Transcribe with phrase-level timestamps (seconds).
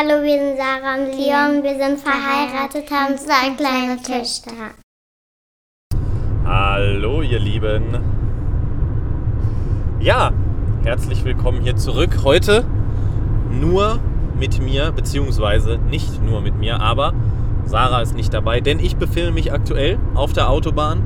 [0.00, 1.62] Hallo, wir sind Sarah und Leon.
[1.62, 4.72] Wir sind verheiratet, haben zwei kleine Töchter.
[6.46, 7.98] Hallo, ihr Lieben.
[10.00, 10.32] Ja,
[10.84, 12.20] herzlich willkommen hier zurück.
[12.24, 12.64] Heute
[13.50, 13.98] nur
[14.38, 17.12] mit mir, beziehungsweise nicht nur mit mir, aber
[17.66, 21.02] Sarah ist nicht dabei, denn ich befinde mich aktuell auf der Autobahn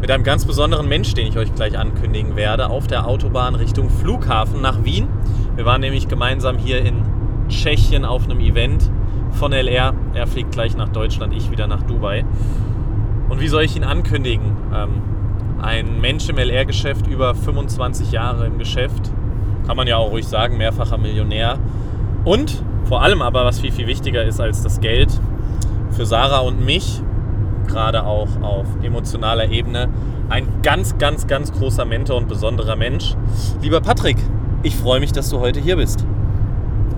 [0.00, 3.90] mit einem ganz besonderen Mensch, den ich euch gleich ankündigen werde, auf der Autobahn Richtung
[3.90, 5.08] Flughafen nach Wien.
[5.56, 7.17] Wir waren nämlich gemeinsam hier in
[7.48, 8.90] Tschechien auf einem Event
[9.32, 9.94] von LR.
[10.14, 12.24] Er fliegt gleich nach Deutschland, ich wieder nach Dubai.
[13.28, 14.56] Und wie soll ich ihn ankündigen?
[14.74, 15.02] Ähm,
[15.60, 19.10] ein Mensch im LR-Geschäft, über 25 Jahre im Geschäft,
[19.66, 21.58] kann man ja auch ruhig sagen, mehrfacher Millionär.
[22.24, 25.08] Und vor allem aber, was viel, viel wichtiger ist als das Geld,
[25.90, 27.02] für Sarah und mich
[27.66, 29.88] gerade auch auf emotionaler Ebene
[30.28, 33.14] ein ganz, ganz, ganz großer Mentor und besonderer Mensch.
[33.62, 34.16] Lieber Patrick,
[34.62, 36.04] ich freue mich, dass du heute hier bist.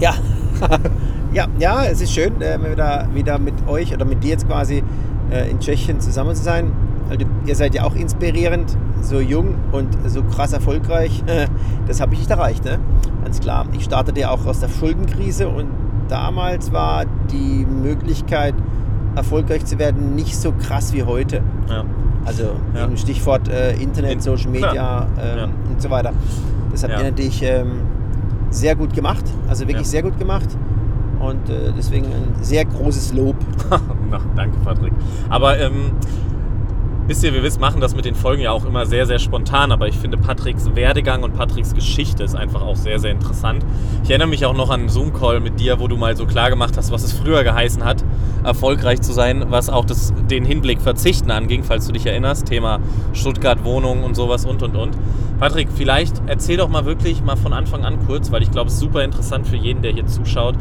[0.00, 0.14] Ja,
[1.32, 4.82] ja, ja, es ist schön, äh, wieder, wieder mit euch oder mit dir jetzt quasi
[5.30, 6.72] äh, in Tschechien zusammen zu sein.
[7.08, 11.22] Also, ihr seid ja auch inspirierend, so jung und so krass erfolgreich.
[11.86, 12.78] Das habe ich nicht erreicht, ne?
[13.24, 13.66] Ganz klar.
[13.72, 15.66] Ich startete ja auch aus der Schuldenkrise und
[16.08, 18.54] damals war die Möglichkeit,
[19.16, 21.42] erfolgreich zu werden, nicht so krass wie heute.
[21.68, 21.84] Ja.
[22.24, 22.84] Also ja.
[22.84, 25.44] im Stichwort äh, Internet, Social Media ähm, ja.
[25.44, 26.12] und so weiter.
[26.70, 27.80] Das habt ihr natürlich ähm,
[28.50, 30.48] sehr gut gemacht, also wirklich sehr gut gemacht.
[31.20, 33.36] Und äh, deswegen ein sehr großes Lob.
[34.10, 34.92] Na, danke, Patrick.
[35.28, 35.92] Aber ähm,
[37.10, 39.72] wisst ihr, wir wissen, machen das mit den Folgen ja auch immer sehr, sehr spontan,
[39.72, 43.66] aber ich finde Patricks Werdegang und Patricks Geschichte ist einfach auch sehr, sehr interessant.
[44.04, 46.50] Ich erinnere mich auch noch an einen Zoom-Call mit dir, wo du mal so klar
[46.50, 48.04] gemacht hast, was es früher geheißen hat,
[48.44, 52.46] erfolgreich zu sein, was auch das, den Hinblick Verzichten anging, falls du dich erinnerst.
[52.46, 52.78] Thema
[53.12, 54.96] Stuttgart, Wohnung und sowas und und und.
[55.40, 58.74] Patrick, vielleicht erzähl doch mal wirklich mal von Anfang an kurz, weil ich glaube, es
[58.74, 60.54] ist super interessant für jeden, der hier zuschaut,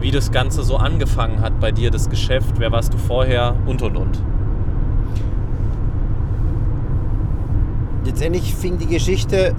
[0.00, 3.80] wie das Ganze so angefangen hat bei dir, das Geschäft, wer warst du vorher und
[3.80, 4.33] und und.
[8.04, 9.54] Letztendlich fing die Geschichte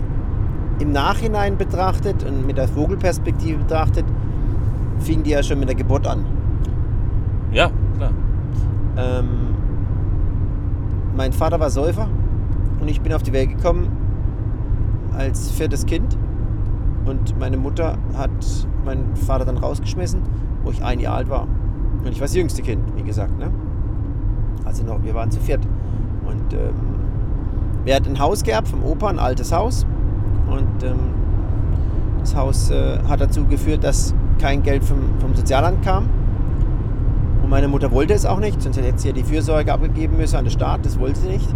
[0.79, 4.05] im Nachhinein betrachtet und mit der Vogelperspektive betrachtet,
[4.99, 6.25] fing die ja schon mit der Geburt an.
[7.51, 8.11] Ja, klar.
[8.97, 9.27] Ähm,
[11.15, 12.09] mein Vater war Säufer
[12.81, 13.87] und ich bin auf die Welt gekommen
[15.17, 16.17] als viertes Kind.
[17.05, 18.31] Und meine Mutter hat
[18.83, 20.21] meinen Vater dann rausgeschmissen,
[20.63, 21.47] wo ich ein Jahr alt war.
[22.03, 23.37] Und ich war das jüngste Kind, wie gesagt.
[23.37, 23.51] Ne?
[24.65, 25.65] Also noch, wir waren zu viert.
[26.25, 26.94] Und ähm,
[27.85, 29.85] wir hatten ein Haus gehabt vom Opa, ein altes Haus.
[30.49, 30.99] Und ähm,
[32.19, 36.09] das Haus äh, hat dazu geführt, dass kein Geld vom, vom Sozialamt kam.
[37.43, 40.35] Und meine Mutter wollte es auch nicht, sonst hätte sie ja die Fürsorge abgegeben müssen
[40.35, 40.83] an den Staat.
[40.83, 41.47] Das wollte sie nicht.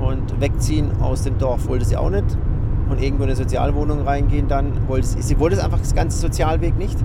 [0.00, 2.36] Und wegziehen aus dem Dorf wollte sie auch nicht.
[2.90, 6.18] Und irgendwo in eine Sozialwohnung reingehen, dann wollte sie, sie wollte es einfach das ganze
[6.18, 6.98] Sozialweg nicht.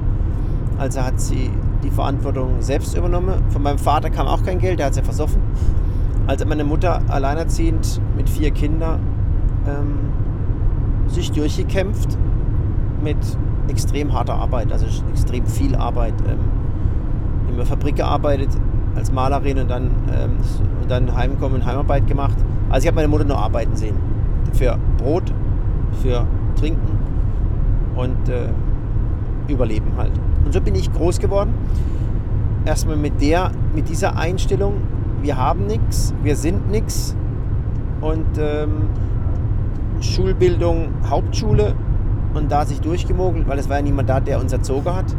[0.79, 1.51] Also hat sie
[1.83, 3.43] die Verantwortung selbst übernommen.
[3.49, 5.41] Von meinem Vater kam auch kein Geld, der hat es ja versoffen.
[6.27, 8.99] Also meine Mutter alleinerziehend mit vier Kindern
[9.67, 9.99] ähm,
[11.07, 12.17] sich durchgekämpft
[13.03, 13.17] mit
[13.67, 16.13] extrem harter Arbeit, also extrem viel Arbeit.
[16.27, 16.39] Ähm,
[17.49, 18.49] in der Fabrik gearbeitet
[18.95, 20.37] als Malerin und dann, ähm,
[20.81, 22.37] und dann heimkommen und Heimarbeit gemacht.
[22.69, 23.95] Also ich habe meine Mutter nur arbeiten sehen.
[24.53, 25.33] Für Brot,
[26.01, 26.97] für Trinken
[27.95, 28.49] und äh,
[29.47, 30.11] Überleben halt.
[30.45, 31.53] Und so bin ich groß geworden.
[32.65, 34.75] Erstmal mit der, mit dieser Einstellung,
[35.21, 37.15] wir haben nichts, wir sind nichts.
[38.01, 38.89] Und ähm,
[39.99, 41.75] Schulbildung, Hauptschule
[42.33, 45.15] und da sich durchgemogelt, weil es war ja niemand da, der uns erzogen hat.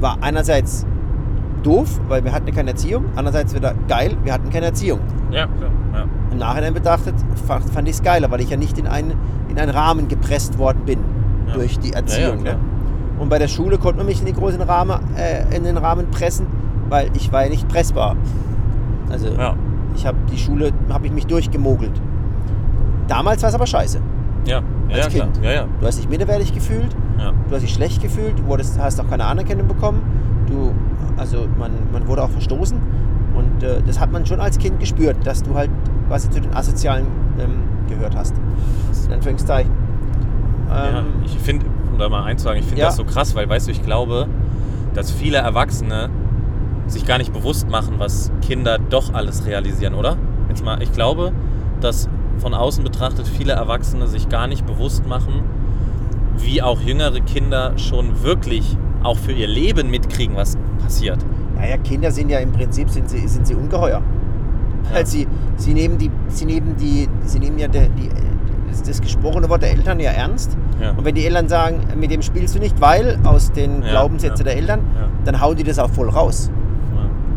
[0.00, 0.86] War einerseits
[1.62, 5.00] doof, weil wir hatten keine Erziehung, andererseits wieder geil, wir hatten keine Erziehung.
[5.30, 5.70] Ja, klar.
[5.94, 6.04] Ja.
[6.30, 7.14] Im Nachhinein betrachtet
[7.46, 9.14] fand, fand ich es geiler, weil ich ja nicht in einen,
[9.48, 10.98] in einen Rahmen gepresst worden bin
[11.46, 11.54] ja.
[11.54, 12.44] durch die Erziehung.
[12.44, 12.58] Ja, ne?
[13.18, 16.10] Und bei der Schule konnte man mich in, die großen Rahmen, äh, in den Rahmen
[16.10, 16.46] pressen,
[16.88, 18.16] weil ich war ja nicht pressbar.
[19.10, 19.54] Also ja.
[19.94, 22.00] ich habe die Schule, habe ich mich durchgemogelt.
[23.08, 24.00] Damals war es aber scheiße.
[24.46, 25.40] Ja, als ja, Kind.
[25.42, 25.64] Ja, ja.
[25.80, 27.32] Du hast dich minderwertig gefühlt, ja.
[27.48, 30.02] du hast dich schlecht gefühlt, du wurdest, hast auch keine Anerkennung bekommen.
[30.46, 30.74] Du,
[31.16, 32.78] also man, man wurde auch verstoßen.
[33.34, 35.70] Und äh, das hat man schon als Kind gespürt, dass du halt
[36.08, 37.06] quasi zu den Asozialen
[37.38, 38.34] ähm, gehört hast.
[39.06, 39.70] In Anführungszeichen.
[40.70, 43.66] Ähm, ja, ich finde, um da mal einzusagen, ich finde das so krass, weil, weißt
[43.66, 44.28] du, ich glaube,
[44.94, 46.10] dass viele Erwachsene
[46.86, 50.16] sich gar nicht bewusst machen, was Kinder doch alles realisieren, oder?
[50.48, 51.32] Jetzt mal, ich glaube,
[51.80, 52.08] dass
[52.38, 55.42] von außen betrachtet viele Erwachsene sich gar nicht bewusst machen,
[56.36, 61.18] wie auch jüngere Kinder schon wirklich auch für ihr Leben mitkriegen, was passiert.
[61.56, 64.02] Naja, Kinder sind ja im Prinzip sind sie, sind sie ungeheuer.
[64.84, 64.94] Ja.
[64.96, 65.26] Weil sie,
[65.56, 68.10] sie nehmen die, sie nehmen die, sie nehmen ja die, die
[68.86, 70.56] das, gesprochene Wort der Eltern ja ernst.
[70.80, 70.90] Ja.
[70.90, 74.44] Und wenn die Eltern sagen, mit dem spielst du nicht, weil aus den Ja, Glaubenssätzen
[74.44, 74.52] ja.
[74.52, 74.80] der Eltern,
[75.24, 76.50] dann hauen die das auch voll raus.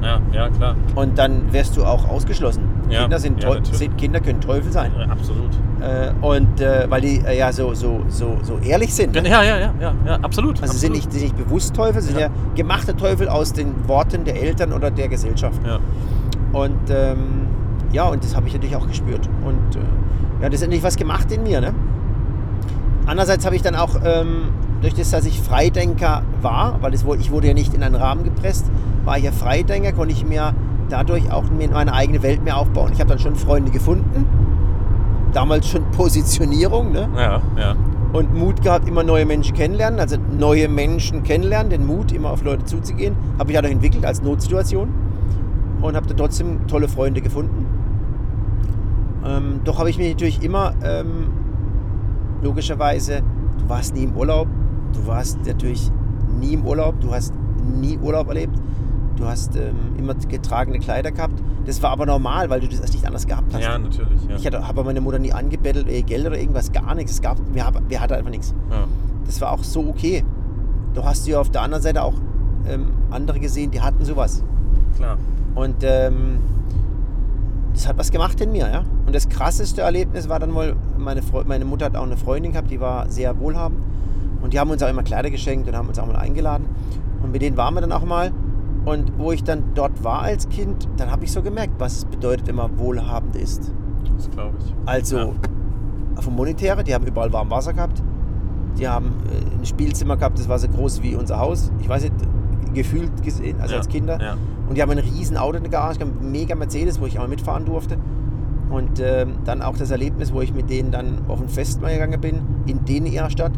[0.01, 0.75] Ja, ja, klar.
[0.95, 2.63] Und dann wirst du auch ausgeschlossen.
[2.89, 4.91] Ja, Kinder, sind ja, sind, Kinder können Teufel sein.
[4.97, 5.49] Ja, absolut.
[5.81, 9.15] Äh, und äh, weil die äh, ja so, so, so, so ehrlich sind.
[9.15, 10.61] Ja, ja, ja, ja, ja, absolut.
[10.61, 11.13] Also sie sind absolut.
[11.13, 12.29] nicht, sind nicht bewusst Teufel, sind Ja.
[12.55, 15.59] gemachte Teufel aus den Worten der Eltern oder der Gesellschaft.
[15.65, 15.79] Ja.
[16.53, 17.47] Und ähm,
[17.91, 19.27] ja, und das habe ich natürlich auch gespürt.
[19.43, 19.79] Und äh,
[20.41, 21.59] ja, das ist endlich was gemacht in mir.
[21.59, 21.73] Ne?
[23.05, 24.49] Andererseits habe ich dann auch, ähm,
[24.81, 28.23] durch das, dass ich Freidenker war, weil das, ich wurde ja nicht in einen Rahmen
[28.23, 28.65] gepresst,
[29.07, 30.53] war ich ja Freidenker, konnte ich mir
[30.89, 32.91] dadurch auch meine eigene Welt mehr aufbauen.
[32.93, 34.25] Ich habe dann schon Freunde gefunden,
[35.31, 37.07] damals schon Positionierung ne?
[37.15, 37.75] Ja, ja.
[38.11, 42.43] und Mut gehabt, immer neue Menschen kennenlernen, also neue Menschen kennenlernen, den Mut, immer auf
[42.43, 44.89] Leute zuzugehen, habe ich dadurch entwickelt als Notsituation
[45.81, 47.65] und habe dann trotzdem tolle Freunde gefunden.
[49.25, 51.29] Ähm, doch habe ich mich natürlich immer, ähm,
[52.41, 53.21] logischerweise,
[53.57, 54.49] du warst nie im Urlaub,
[54.91, 55.89] du warst natürlich
[56.41, 57.33] nie im Urlaub, du hast
[57.79, 58.57] nie Urlaub erlebt,
[59.17, 61.41] du hast ähm, immer getragene Kleider gehabt.
[61.65, 63.61] Das war aber normal, weil du das nicht anders gehabt hast.
[63.61, 64.23] Ja, natürlich.
[64.29, 64.35] Ja.
[64.35, 67.11] Ich habe meine Mutter nie angebettelt, ey, Geld oder irgendwas, gar nichts.
[67.13, 68.53] Es gab, wir, wir hatten einfach nichts.
[68.71, 68.87] ja.
[69.25, 70.23] Das war auch so okay.
[70.93, 72.13] Doch hast du ja auf der anderen Seite auch
[72.65, 74.41] ähm, andere gesehen, die hatten sowas.
[74.95, 75.17] Klar.
[75.53, 76.39] Und ähm,
[77.73, 78.83] das hat was gemacht in mir, ja.
[79.05, 82.53] Und das krasseste Erlebnis war dann mal, meine, Freu meine Mutter hat auch eine Freundin
[82.53, 83.83] gehabt, die war sehr wohlhabend.
[84.41, 86.67] Und die haben uns auch immer Kleider geschenkt und haben uns auch mal eingeladen.
[87.21, 88.31] Und mit denen waren wir dann auch mal.
[88.87, 92.05] Und wo ich dann dort war als Kind, dann habe ich so gemerkt, was es
[92.05, 93.69] bedeutet, wenn man wohlhabend ist.
[94.15, 94.73] Das glaube ich.
[94.85, 95.29] Also Ja.
[96.21, 98.01] vom Monetäre, die haben überall warm Wasser gehabt.
[98.79, 101.69] Die haben äh, ein Spielzimmer gehabt, das war so groß wie unser Haus.
[101.81, 102.13] Ich weiß nicht,
[102.73, 104.21] gefühlt gesehen, also Ja, als Kinder.
[104.21, 104.37] ja.
[104.69, 107.27] Und die haben ein riesen Auto in der Garage, ein mega Mercedes, wo ich auch
[107.27, 107.97] mitfahren durfte.
[108.69, 111.91] Und ähm, dann auch das Erlebnis, wo ich mit denen dann auf ein Fest mal
[111.91, 113.51] gegangen bin, in denen ihrer Stadt.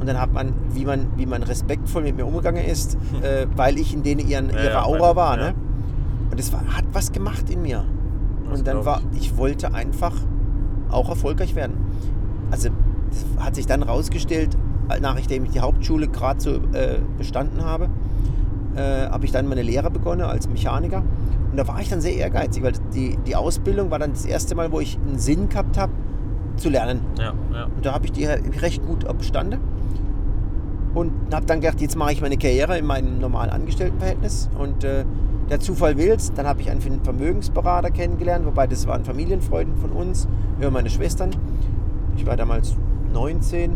[0.00, 3.78] Und dann hat man, wie man, wie man respektvoll mit mir umgegangen ist, äh, weil
[3.78, 5.36] ich in denen ihren, Ja, ihrer ja, Aura war.
[5.36, 5.54] Ne?
[6.30, 7.84] Und das war, hat was gemacht in mir.
[8.48, 10.14] Das Und dann war, ich wollte einfach
[10.90, 11.74] auch erfolgreich werden.
[12.50, 12.70] Also
[13.10, 14.56] das hat sich dann rausgestellt,
[15.00, 17.88] nachdem ich die Hauptschule gerade so äh, bestanden habe,
[18.74, 21.02] äh, habe ich dann meine Lehre begonnen als Mechaniker.
[21.50, 24.54] Und da war ich dann sehr ehrgeizig, weil die, die Ausbildung war dann das erste
[24.54, 25.92] Mal, wo ich einen Sinn gehabt habe,
[26.56, 27.00] zu lernen.
[27.18, 27.64] Ja, ja.
[27.64, 29.60] Und da habe ich die recht gut bestanden.
[30.94, 34.48] Und habe dann gedacht, jetzt mache ich meine Karriere in meinem normalen Angestelltenverhältnis.
[34.58, 35.04] Und äh,
[35.48, 40.28] der Zufall will's, dann habe ich einen Vermögensberater kennengelernt, wobei das waren Familienfreunde von uns,
[40.58, 41.30] über meine Schwestern.
[42.16, 42.74] Ich war damals
[43.12, 43.72] 19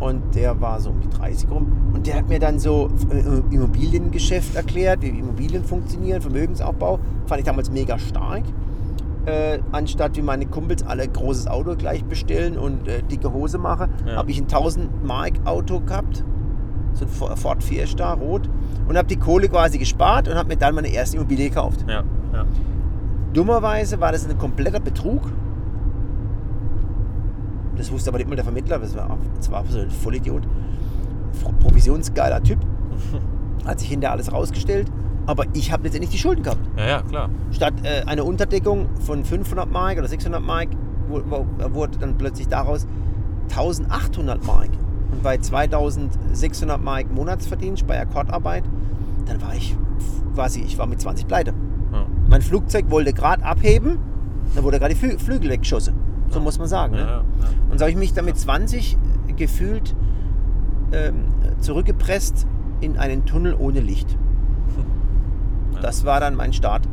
[0.00, 1.70] und der war so um die 30 rum.
[1.94, 6.98] Und der hat mir dann so äh, Immobiliengeschäft erklärt, wie Immobilien funktionieren, Vermögensaufbau.
[7.26, 8.42] Fand ich damals mega stark.
[9.26, 13.90] Äh, anstatt wie meine Kumpels alle großes Auto gleich bestellen und äh, dicke Hose machen,
[14.06, 14.16] Ja.
[14.16, 16.24] habe ich ein 1000 Mark Auto gehabt,
[16.94, 18.48] so ein Fo- Ford Fiesta rot
[18.88, 21.84] und habe die Kohle quasi gespart und habe mir dann meine erste Immobilie gekauft.
[21.88, 22.02] Ja,
[22.32, 22.44] ja.
[23.32, 25.22] Dummerweise war das ein kompletter Betrug.
[27.76, 30.42] Das wusste aber nicht mal der Vermittler, das war, das war so ein Vollidiot.
[31.60, 32.58] Provisionsgeiler Typ.
[33.66, 34.90] Hat sich hinterher alles rausgestellt.
[35.26, 36.60] Aber ich habe letztendlich die Schulden gehabt.
[36.76, 37.30] Ja, ja, klar.
[37.52, 40.68] Statt äh, einer Unterdeckung von 500 Mark oder 600 Mark
[41.08, 42.86] wurde dann plötzlich daraus
[43.50, 44.70] 1800 Mark.
[45.12, 48.64] Und bei 2600 Mark Monatsverdienst bei Akkordarbeit,
[49.26, 49.76] dann war ich
[50.34, 51.52] quasi, ich war mit 20 pleite.
[51.92, 52.06] Ja.
[52.28, 53.98] Mein Flugzeug wollte gerade abheben,
[54.54, 55.94] dann wurde gerade die Flü Flügel weggeschossen.
[56.30, 56.94] So muss man sagen.
[56.94, 57.06] Ja, Ne?
[57.06, 57.22] ja, ja.
[57.70, 58.96] Und so habe ich mich dann mit 20
[59.36, 59.94] gefühlt
[60.92, 61.24] ähm,
[61.60, 62.46] zurückgepresst
[62.80, 64.16] in einen Tunnel ohne Licht.
[65.74, 65.80] Ja.
[65.82, 66.88] Das war dann mein Start.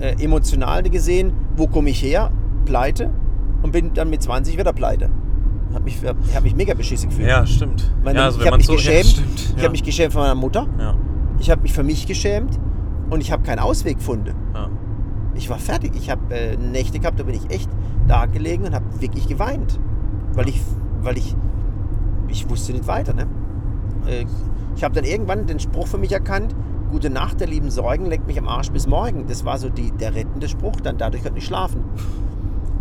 [0.00, 2.32] Äh, emotional gesehen, wo komme ich her?
[2.64, 3.10] Pleite.
[3.62, 5.10] Und bin dann mit 20 wieder pleite.
[5.72, 7.28] Hab mich, ich habe mich mega beschissen gefühlt.
[7.28, 7.90] Ja, stimmt.
[8.02, 9.16] Meine, ja, also ich habe mich so geschämt.
[9.16, 9.22] Ja.
[9.34, 9.62] Ich ja.
[9.62, 10.66] habe mich geschämt von meiner Mutter.
[10.78, 10.94] ja,
[11.38, 12.58] Ich habe mich für mich geschämt.
[13.10, 14.34] Und ich habe keinen Ausweg gefunden.
[14.54, 14.68] ja.
[15.34, 15.92] Ich war fertig.
[15.94, 17.70] Ich habe äh, Nächte gehabt, da bin ich echt
[18.08, 19.78] da gelegen und habe wirklich geweint.
[20.34, 20.60] Weil ich,
[21.02, 21.34] weil ich,
[22.28, 23.14] ich wusste nicht weiter.
[23.14, 23.26] Ne?
[24.06, 24.26] Äh,
[24.76, 26.54] ich habe dann irgendwann den Spruch für mich erkannt,
[26.90, 29.26] gute Nacht, der lieben Sorgen, leckt mich am Arsch bis morgen.
[29.28, 31.84] Das war so die, der rettende Spruch, dann dadurch konnte ich schlafen.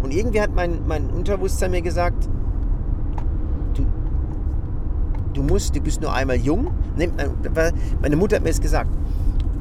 [0.01, 2.27] Und irgendwie hat mein, mein Unterbewusstsein mir gesagt,
[5.34, 6.72] du musst, du bist nur einmal jung.
[8.02, 8.90] Meine Mutter hat mir das gesagt.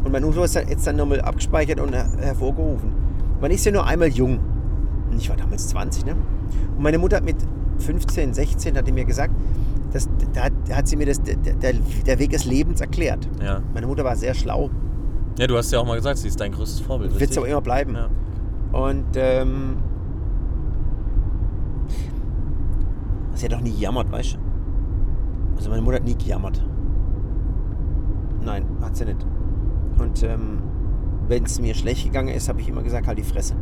[0.05, 2.93] Und mein Unterbewusstsein hat jetzt dann nochmal abgespeichert und her hervorgerufen.
[3.41, 4.39] Man ist ja nur einmal jung.
[5.11, 6.13] Und ich war damals 20, ne?
[6.77, 7.37] Und meine Mutter hat mit
[7.79, 9.35] 15, 16 hat die mir gesagt,
[9.93, 13.29] das, da, hat, da hat sie mir das, der, der, Weg des Lebens erklärt.
[13.43, 13.63] ja.
[13.73, 14.71] Meine Mutter war sehr schlau,
[15.39, 17.19] Ja, du hast ja auch mal gesagt, sie ist dein größtes Vorbild.
[17.19, 17.95] wird es aber immer bleiben.
[17.95, 18.09] Ja.
[18.73, 19.77] Und ähm,
[23.35, 24.39] Sie hat auch nie gejammert, weißt du?
[25.59, 26.65] Also meine Mutter hat nie gejammert.
[28.45, 29.27] Nein, hat sie nicht.
[29.99, 30.61] Und ähm,
[31.27, 33.55] wenn es mir schlecht gegangen ist, habe ich immer gesagt, halt die Fresse.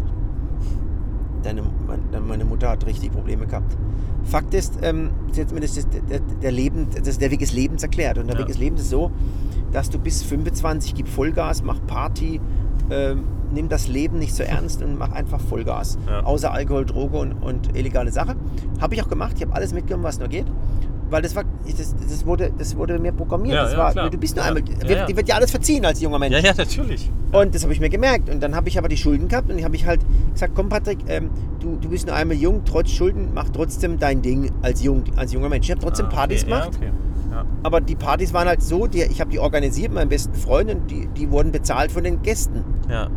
[1.42, 3.76] Deine, mein, meine Mutter hat richtig Probleme gehabt.
[4.24, 7.54] Fakt ist, ähm, sie hat mir das, das, der, der, Leben, das, der Weg des
[7.54, 8.18] Lebens erklärt.
[8.18, 8.40] Und der Ja.
[8.40, 9.10] Weg des Lebens ist so,
[9.72, 12.40] dass du bis 25 gib Vollgas, mach Party,
[12.90, 15.98] ähm, nimm das Leben nicht so ernst und mach einfach Vollgas.
[16.06, 16.24] Ja.
[16.24, 18.36] Außer Alkohol, Droge und, und illegale Sache.
[18.80, 19.32] Habe ich auch gemacht.
[19.36, 20.46] Ich habe alles mitgenommen, was nur geht.
[21.08, 23.54] Weil das war, das, das, wurde, das wurde mir programmiert.
[23.54, 24.10] Ja, das ja, war, klar.
[24.10, 24.52] du bist nur Ja.
[24.52, 26.34] einmal, Ja, dir, wird ja alles verziehen als junger Mensch.
[26.34, 27.10] Ja, ja, natürlich.
[27.32, 28.28] Und das habe ich mir gemerkt.
[28.28, 30.00] Und dann habe ich aber die Schulden gehabt und habe ich halt
[30.32, 34.20] gesagt, komm Patrick, ähm, du, du bist nur einmal jung, trotz Schulden, mach trotzdem dein
[34.22, 35.66] Ding als, jung, als junger Mensch.
[35.66, 36.50] Ich habe trotzdem Ah, Partys okay.
[36.50, 37.48] gemacht, Ja, okay.
[37.62, 40.90] aber die Partys waren halt so, die, ich habe die organisiert, meinen besten Freunden, und
[40.90, 42.64] die, die wurden bezahlt von den Gästen.
[42.88, 43.08] ja.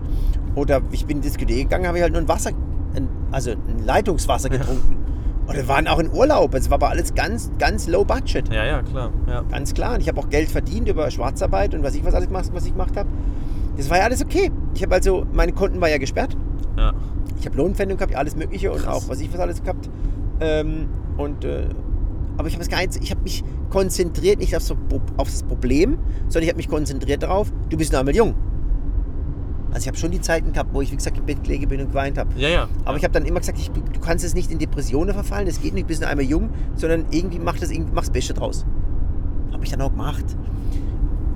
[0.56, 2.50] Oder ich bin in die Diskothek gegangen, habe ich halt nur ein Wasser,
[2.96, 4.98] ein, also ein Leitungswasser getrunken.
[5.50, 6.54] Oder waren auch in Urlaub.
[6.54, 8.54] Es war aber alles ganz, ganz low budget.
[8.54, 9.12] Ja, ja, klar.
[9.28, 9.42] Ja.
[9.50, 9.96] Ganz klar.
[9.96, 12.66] Und ich habe auch Geld verdient über Schwarzarbeit und was ich was alles gemacht, was
[12.66, 13.10] ich gemacht habe.
[13.78, 14.52] Das war ja alles okay.
[14.76, 16.38] Ich habe also, meine Konten war ja gesperrt.
[16.78, 16.94] Ja.
[17.40, 19.06] Ich habe Lohnpfändung gehabt, alles Mögliche und Krass.
[19.06, 19.90] auch was ich was alles gehabt.
[20.40, 21.68] Ähm, und, äh,
[22.38, 24.76] aber ich habe es gar nicht, ich habe mich konzentriert nicht auf, so,
[25.18, 28.36] auf das Problem, sondern ich habe mich konzentriert darauf, du bist nur einmal jung.
[29.72, 31.80] Also ich habe schon die Zeiten gehabt, wo ich, wie gesagt, im Bett gelegen bin
[31.80, 32.30] und geweint habe.
[32.36, 32.68] Ja, ja.
[32.86, 35.62] Aber ich habe dann immer gesagt, ich, du kannst es nicht in Depressionen verfallen, das
[35.62, 38.66] geht nicht, du bist nur einmal jung, sondern irgendwie mach das, irgendwie mach's Beste draus.
[39.52, 40.26] Habe ich dann auch gemacht.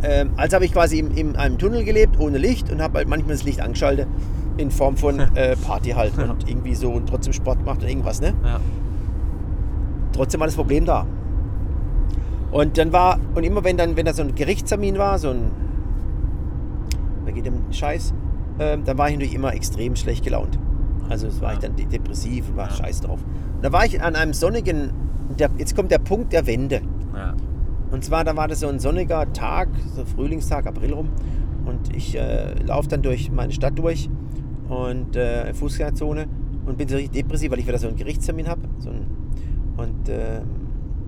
[0.02, 3.08] Ähm, also habe ich quasi in, in einem Tunnel gelebt, ohne Licht und habe halt
[3.08, 4.08] manchmal das Licht angeschaltet
[4.58, 8.20] in Form von äh, Party halt und irgendwie so und trotzdem Sport gemacht und irgendwas,
[8.20, 8.34] ne?
[8.44, 8.60] Ja.
[10.12, 11.06] Trotzdem war das Problem da.
[12.52, 15.52] Und dann war, und immer wenn dann, wenn da so ein Gerichtstermin war, so ein,
[17.24, 18.14] wer geht dem Scheiß,
[18.60, 20.58] ähm, dann war ich natürlich immer extrem schlecht gelaunt.
[21.10, 21.54] Also das war Ja.
[21.56, 22.76] ich dann de- depressiv und war Ja.
[22.76, 23.20] scheiß drauf.
[23.56, 24.92] Und da war ich an einem sonnigen,
[25.40, 26.82] der, jetzt kommt der Punkt der Wende.
[27.16, 27.34] ja.
[27.92, 31.10] Und zwar, da war das so ein sonniger Tag, so Frühlingstag, April rum.
[31.66, 34.10] Und ich äh, laufe dann durch meine Stadt durch
[34.68, 36.26] und äh, Fußgängerzone
[36.66, 38.62] und bin so richtig depressiv, weil ich wieder so einen Gerichtstermin habe.
[38.80, 40.44] So und ähm,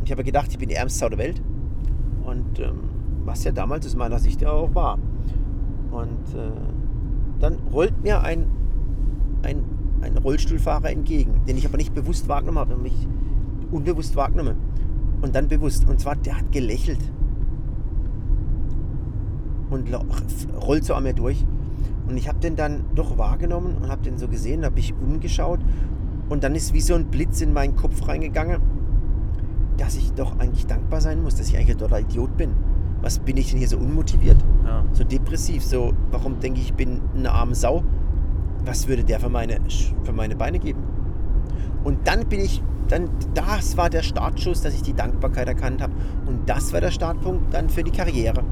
[0.03, 1.41] ich habe gedacht, ich bin die ärmste Sau der Welt.
[2.23, 2.81] Und ähm,
[3.25, 4.99] was ja damals aus meiner Sicht ja auch war.
[5.91, 6.51] Und äh,
[7.39, 8.45] dann rollt mir ein,
[9.43, 9.63] ein,
[10.01, 13.07] ein Rollstuhlfahrer entgegen, den ich aber nicht bewusst wahrgenommen habe, mich
[13.71, 14.55] unbewusst wahrgenommen.
[15.21, 15.87] Und dann bewusst.
[15.87, 16.99] Und zwar, der hat gelächelt.
[19.69, 19.89] Und
[20.61, 21.45] rollt so an mir durch.
[22.07, 25.59] Und ich habe den dann doch wahrgenommen und habe den so gesehen, habe ich umgeschaut.
[26.29, 28.61] Und dann ist wie so ein Blitz in meinen Kopf reingegangen,
[29.77, 32.51] dass ich doch eigentlich dankbar sein muss, dass ich eigentlich ein totaler Idiot bin.
[33.01, 34.37] Was bin ich denn hier so unmotiviert?
[34.65, 34.83] ja.
[34.93, 37.83] So depressiv, so, warum denke ich, ich bin eine arme Sau?
[38.65, 39.59] Was würde der für meine,
[40.03, 40.81] für meine Beine geben?
[41.83, 45.93] Und dann bin ich, dann, das war der Startschuss, dass ich die Dankbarkeit erkannt habe.
[46.25, 48.43] Und das war der Startpunkt dann für die Karriere.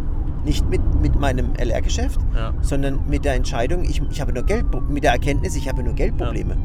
[0.46, 2.54] Nicht mit, mit meinem LR-Geschäft, Ja.
[2.62, 5.94] sondern mit der Entscheidung, ich, ich habe nur Geld, mit der Erkenntnis, ich habe nur
[5.94, 6.56] Geldprobleme.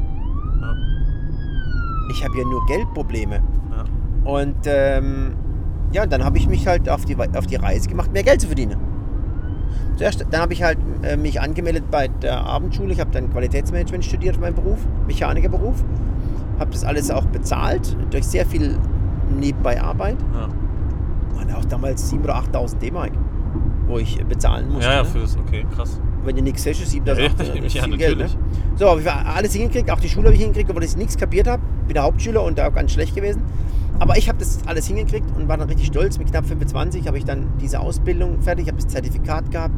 [0.61, 0.75] Ja.
[2.11, 3.41] Ich habe ja nur Geldprobleme.
[4.25, 5.33] Und ähm,
[5.91, 8.47] ja, dann habe ich mich halt auf die, auf die Reise gemacht, mehr Geld zu
[8.47, 8.77] verdienen.
[9.97, 12.93] Zuerst, dann habe ich halt äh, mich angemeldet bei der Abendschule.
[12.93, 15.83] Ich habe dann Qualitätsmanagement studiert, mein Beruf, Mechanikerberuf.
[16.57, 18.77] Habe das alles auch bezahlt, durch sehr viel
[19.37, 20.17] nebenbei Arbeit.
[20.33, 20.47] Ja.
[21.35, 23.11] Waren auch damals 7.000 oder 8.000 D-Mark,
[23.87, 24.89] wo ich äh, bezahlen musste.
[24.89, 25.09] Ja, ja, ne?
[25.09, 25.99] für das, okay, krass.
[26.23, 28.17] Wenn du nichts hast, ist 7.000 Ja, ja, 8.000, das ist ja, viel Geld.
[28.19, 28.27] Ne?
[28.75, 31.47] So, habe ich alles hingekriegt, auch die Schule habe ich hingekriegt, obwohl ich nichts kapiert
[31.47, 31.61] habe.
[31.87, 33.41] Bin der Hauptschüler und da auch ganz schlecht gewesen.
[33.99, 36.17] Aber ich habe das alles hingekriegt und war dann richtig stolz.
[36.17, 39.75] Mit knapp 25 habe ich dann diese Ausbildung fertig, habe das Zertifikat gehabt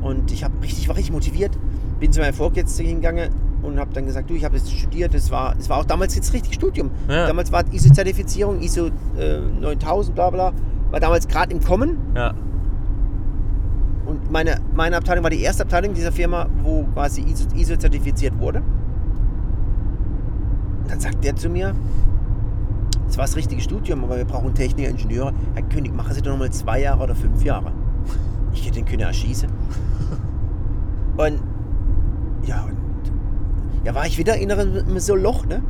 [0.00, 1.58] und ich habe richtig, war richtig motiviert.
[2.00, 3.30] Bin zu meinem Vorgesetzten hingegangen
[3.62, 5.14] und habe dann gesagt, du, ich habe das studiert.
[5.14, 6.90] Das war, das war auch damals jetzt richtig Studium.
[7.08, 7.26] Ja.
[7.26, 10.52] Damals war ISO-Zertifizierung, ISO äh, 9000, bla bla,
[10.90, 11.98] war damals gerade im Kommen.
[12.16, 12.34] Ja.
[14.06, 18.38] Und meine, meine Abteilung war die erste Abteilung dieser Firma, wo quasi ISO, ISO zertifiziert
[18.38, 18.62] wurde.
[20.82, 21.74] Und dann sagt der zu mir,
[23.12, 25.34] das war das richtige Studium, aber wir brauchen Techniker, Ingenieure.
[25.52, 27.70] Herr König, machen Sie doch noch mal zwei Jahre oder fünf Jahre.
[28.54, 29.50] Ich hätte den können erschießen.
[31.18, 31.38] Und
[32.46, 32.72] ja, und
[33.84, 35.62] ja, war ich wieder in einem so Loch, ne?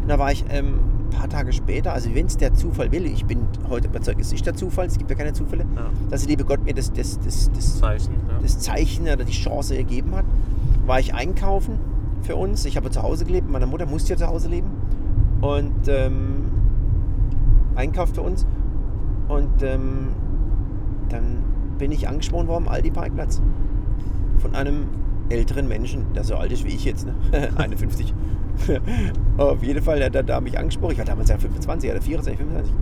[0.00, 3.04] Und da war ich ähm, ein paar Tage später, also wenn es der Zufall will,
[3.04, 5.90] ich bin heute überzeugt, es ist der Zufall, es gibt ja keine Zufälle, Ja.
[6.08, 8.14] dass der liebe Gott mir das, das, das, das, Zeichen.
[8.14, 8.38] Ja.
[8.40, 10.24] das Zeichen oder die Chance ergeben hat,
[10.86, 11.78] war ich einkaufen
[12.22, 12.64] für uns.
[12.64, 14.70] Ich habe zu Hause gelebt, meine Mutter musste ja zu Hause leben.
[15.42, 16.46] Und ähm,
[17.78, 18.46] einkauft für uns.
[19.28, 20.08] Und ähm,
[21.08, 21.44] dann
[21.78, 23.40] bin ich angesprochen worden Aldi Parkplatz.
[24.38, 24.88] Von einem
[25.30, 27.14] älteren Menschen, der so alt ist wie ich jetzt, ne?
[27.56, 28.14] 51.
[29.36, 30.92] Auf jeden Fall hat er da mich angesprochen.
[30.92, 32.74] Ich war damals ja 25 oder 24, 25.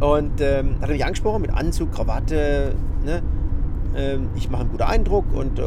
[0.00, 3.22] Und ähm, hat er mich angesprochen mit Anzug, Krawatte, ne?
[3.96, 5.62] Ähm, ich mache einen guten Eindruck und äh,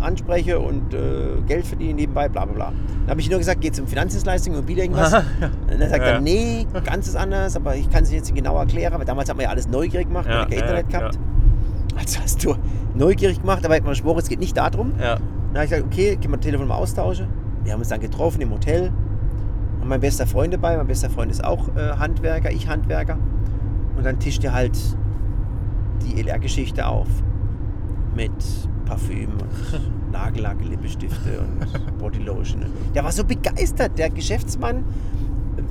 [0.00, 2.72] anspreche und äh, Geld verdiene nebenbei, bla bla bla.
[3.02, 5.12] Dann habe ich nur gesagt, geht es um Finanzdienstleistungen, Immobilien, irgendwas?
[5.70, 6.12] Und dann sagt Ja.
[6.12, 9.36] er, nee, ganz ist anders, aber ich kann es jetzt genau erklären, weil damals hat
[9.36, 11.18] man ja alles neugierig gemacht, Ja, weil kein ja, Internet gehabt.
[11.96, 12.54] Also hast du
[12.94, 14.92] neugierig gemacht, aber ich habe mir geschworen, es geht nicht darum.
[14.98, 15.16] Ja.
[15.16, 17.26] Dann habe ich gesagt, okay, können wir das Telefon mal austauschen.
[17.62, 18.90] Wir haben uns dann getroffen im Hotel.
[19.80, 20.76] Und mein bester Freund dabei.
[20.78, 23.18] Mein bester Freund ist auch äh, Handwerker, ich Handwerker.
[23.96, 24.76] Und dann tischt er halt
[26.02, 27.06] die LR-Geschichte auf.
[28.14, 28.32] Mit
[28.84, 32.66] Parfüm und Nagellack, Lippenstifte und Bodylotion.
[32.94, 33.98] Der war so begeistert.
[33.98, 34.84] Der Geschäftsmann,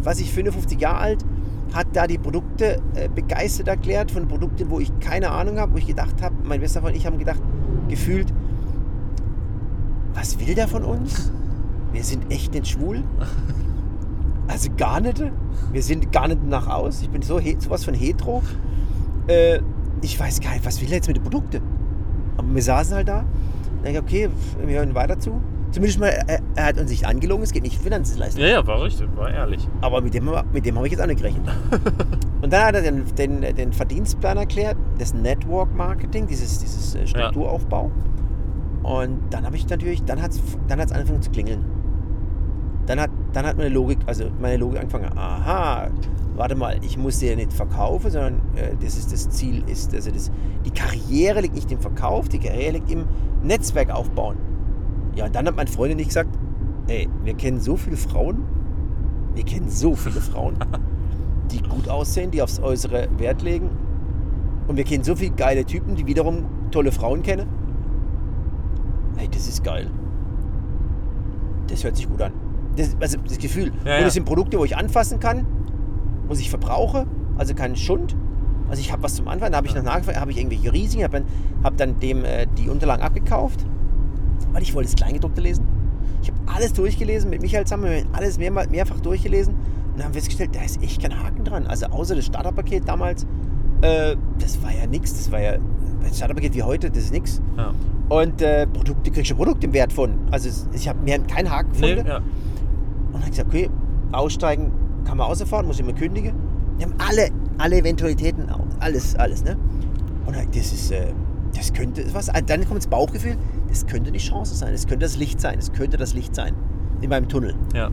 [0.03, 1.25] was ich 55 Jahre alt,
[1.73, 5.77] hat da die Produkte äh, begeistert erklärt von Produkten, wo ich keine Ahnung habe, wo
[5.77, 7.41] ich gedacht habe, mein bester Freund und ich haben gedacht,
[7.89, 8.31] gefühlt,
[10.13, 11.31] was will der von uns?
[11.91, 13.03] Wir sind echt nicht schwul.
[14.47, 15.23] Also gar nicht.
[15.71, 17.01] Wir sind gar nicht nach aus.
[17.01, 18.43] Ich bin so sowas von hetero.
[19.27, 19.59] Äh,
[20.01, 21.61] ich weiß gar nicht, was will er jetzt mit den Produkten?
[22.37, 23.25] Aber wir saßen halt da.
[23.83, 24.29] Da ich, okay,
[24.65, 25.41] wir hören weiter zu.
[25.71, 28.43] Zumindest mal, er, er hat uns nicht angelogen, es geht nicht Finanzdienstleistung.
[28.43, 29.67] ja, ja, war richtig, war ehrlich.
[29.81, 31.49] Aber mit dem, mit dem habe ich jetzt auch nicht gerechnet.
[32.43, 37.07] Und dann hat er den, den, den Verdienstplan erklärt, das Network Marketing, dieses, dieses äh,
[37.07, 37.89] Strukturaufbau.
[38.83, 41.63] Und dann habe ich natürlich, dann hat es dann hat's angefangen zu klingeln.
[42.85, 45.87] Dann hat, dann hat meine Logik, also meine Logik angefangen, aha,
[46.35, 49.93] warte mal, ich muss sie ja nicht verkaufen, sondern äh, das ist das Ziel, ist,
[49.93, 50.31] also das,
[50.65, 53.05] die Karriere liegt nicht im Verkauf, die Karriere liegt im
[53.43, 54.37] Netzwerk aufbauen.
[55.15, 56.29] Ja, und dann hat mein Freund nicht gesagt,
[56.87, 58.43] ey, wir kennen so viele Frauen,
[59.35, 60.57] wir kennen so viele Frauen,
[61.51, 63.69] die gut aussehen, die aufs Äußere Wert legen.
[64.67, 67.47] Und wir kennen so viele geile Typen, die wiederum tolle Frauen kennen.
[69.17, 69.89] Hey, das ist geil.
[71.67, 72.31] Das hört sich gut an.
[72.75, 73.71] Das, also das Gefühl.
[73.85, 74.07] Ja, und ja.
[74.07, 75.45] es sind Produkte, wo ich anfassen kann,
[76.33, 77.05] was ich verbrauche,
[77.37, 78.15] also kein Schund.
[78.69, 81.03] Also ich habe was zum Anfassen, da habe ich noch nachgefragt, habe ich irgendwelche Risiken,
[81.03, 81.25] habe dann,
[81.63, 83.65] hab dann dem äh, die Unterlagen abgekauft,
[84.51, 85.65] weil ich wollte das Kleingedruckte lesen.
[86.21, 90.05] Ich habe alles durchgelesen, mit Michael zusammen, wir haben alles mehr, mehrfach durchgelesen und dann
[90.05, 91.67] haben festgestellt, da ist echt kein Haken dran.
[91.67, 93.27] Also außer das Starterpaket damals,
[93.81, 95.57] äh, das war ja nichts, das war ja,
[96.01, 97.41] das Starterpaket wie heute, das ist nichts.
[97.57, 97.73] Ja.
[98.09, 100.11] Und äh, Produkte kriegst du Produkt im Wert von.
[100.31, 102.07] Also ich habe mir keinen Haken Nee, gefunden.
[102.09, 102.17] ja.
[102.17, 102.23] Und
[103.11, 103.69] dann habe ich gesagt, okay,
[104.11, 104.71] aussteigen
[105.05, 106.33] kann man außerfahren, muss ich immer kündigen.
[106.77, 108.47] Wir haben alle, alle Eventualitäten,
[108.79, 109.57] alles, alles, ne?
[110.25, 111.07] Und dann, das ist, äh,
[111.55, 112.29] das könnte was.
[112.29, 113.37] ah, Dann kommt das Bauchgefühl,
[113.69, 116.53] das könnte die Chance sein, das könnte das Licht sein, es könnte das Licht sein
[117.01, 117.55] in meinem Tunnel.
[117.73, 117.89] ja.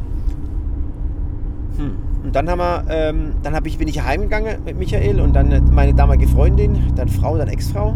[1.77, 1.97] Hm.
[2.25, 5.51] Und dann haben wir, ähm, dann hab ich, bin ich heimgegangen mit Michael und dann
[5.53, 7.95] äh, meine damalige Freundin, dann Frau, dann Ex-Frau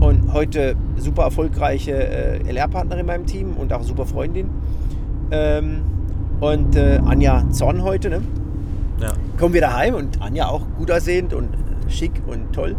[0.00, 4.50] und heute super erfolgreiche äh, LR-Partnerin in meinem Team und auch super Freundin.
[5.30, 5.80] Ähm,
[6.40, 8.22] und äh, Anja Zorn heute, ne?
[9.00, 9.12] Ja.
[9.38, 12.74] Kommen wir daheim und Anja auch gut aussehend und äh, schick und toll.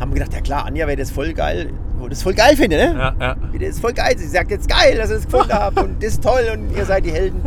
[0.00, 2.76] Haben wir gedacht, ja klar, Anja wäre das voll geil, wo das voll geil finde,
[2.76, 2.94] ne?
[2.98, 3.36] Ja, ja.
[3.58, 4.14] Das ist voll geil.
[4.18, 6.84] Sie sagt jetzt geil, dass ihr das gefunden habt und das ist toll und ihr
[6.84, 7.40] seid die Helden.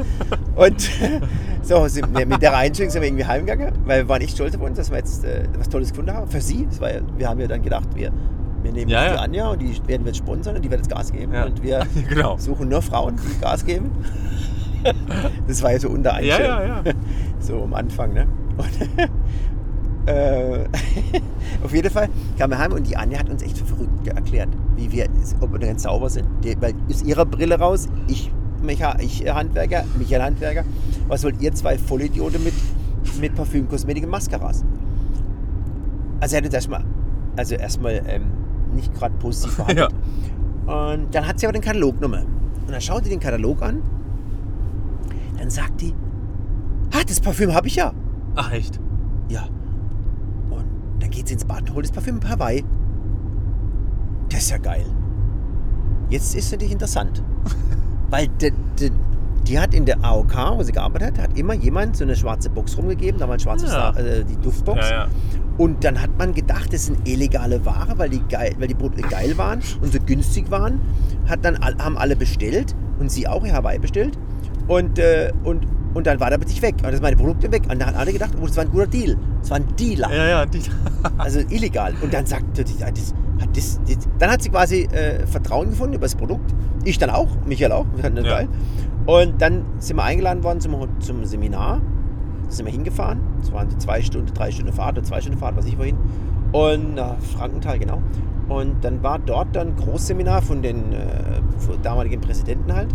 [0.55, 0.89] Und
[1.61, 4.55] so sind wir mit der Einstellung sind wir irgendwie heimgegangen, weil wir waren echt stolz
[4.55, 6.29] auf uns, dass wir jetzt äh, was Tolles gefunden haben.
[6.29, 6.67] Für sie.
[6.79, 8.11] War wir haben ja dann gedacht, wir,
[8.63, 9.21] wir nehmen Ja, die ja.
[9.21, 11.31] Anja und die werden wir jetzt sponsern und die wird jetzt Gas geben.
[11.33, 11.45] Ja.
[11.45, 12.35] Und wir Genau.
[12.37, 13.91] suchen nur Frauen, die Gas geben.
[15.47, 16.83] Das war ja so unter Ja, ja, ja.
[17.39, 18.27] So am Anfang, ne?
[18.57, 19.09] Und,
[20.09, 20.65] äh,
[21.63, 24.91] auf jeden Fall kamen wir heim und die Anja hat uns echt verrückt erklärt, wie
[24.91, 25.07] wir,
[25.39, 26.27] ob wir ganz sauber sind.
[26.43, 30.63] Die, weil aus ihrer Brille raus, ich, Mecha, ich äh, Handwerker, Michael Handwerker,
[31.07, 32.53] was wollt ihr zwei Vollidioten mit,
[33.19, 34.65] mit Parfüm, Kosmetik und Mascaras?
[36.19, 36.83] Also er hat uns erstmal,
[37.37, 38.23] also erstmal ähm,
[38.73, 39.93] nicht gerade positiv behandelt.
[40.65, 42.25] Und dann hat sie aber den Katalog genommen.
[42.67, 43.81] Und dann schaut sie den Katalog an.
[45.39, 45.93] Dann sagt die,
[46.91, 47.93] ah, das Parfüm habe ich ja.
[48.35, 48.79] Ach, echt?
[49.29, 49.47] Ja.
[50.49, 50.65] Und
[50.99, 52.63] dann geht sie ins Bad und holt das Parfüm in Hawaii.
[54.29, 54.85] Das ist ja geil.
[56.09, 57.23] Jetzt ist es natürlich interessant.
[58.09, 58.91] Weil die, die,
[59.47, 62.49] die hat in der AOK, wo sie gearbeitet hat, hat immer jemand so eine schwarze
[62.49, 63.91] Box rumgegeben, damals schwarze Ja.
[63.91, 64.89] Äh, die Duftbox.
[64.89, 65.07] Ja, ja.
[65.57, 69.03] Und dann hat man gedacht, das sind illegale Ware, weil die geil, weil die Produkte
[69.03, 70.81] geil waren und so günstig waren.
[71.27, 74.17] Hat dann, haben alle bestellt und sie auch ihr Hawaii bestellt.
[74.69, 76.75] Und, äh, und, und dann war der plötzlich weg.
[76.77, 77.63] Und dann sind meine Produkte weg.
[77.69, 79.17] Und dann haben alle gedacht, oh, das war ein guter Deal.
[79.41, 80.09] Das war ein Dealer.
[80.13, 80.61] Ja, ja, die,
[81.17, 81.93] Also illegal.
[82.01, 83.13] Und dann sagt das, hat das,
[83.87, 86.53] das, dann hat sie quasi äh, Vertrauen gefunden über das Produkt.
[86.85, 87.85] Ich dann auch, Michael auch.
[87.95, 88.31] Wir fanden das Ja.
[88.37, 88.47] geil.
[89.05, 91.81] Und dann sind wir eingeladen worden zum, zum Seminar.
[92.45, 93.19] Da sind wir hingefahren.
[93.41, 95.97] Es waren so zwei Stunden, drei Stunden Fahrt oder zwei Stunden Fahrt, was ich wohin.
[96.51, 98.01] Und na, Frankenthal, genau.
[98.49, 101.05] Und dann war dort dann ein Großseminar von den äh,
[101.83, 102.87] damaligen Präsidenten halt,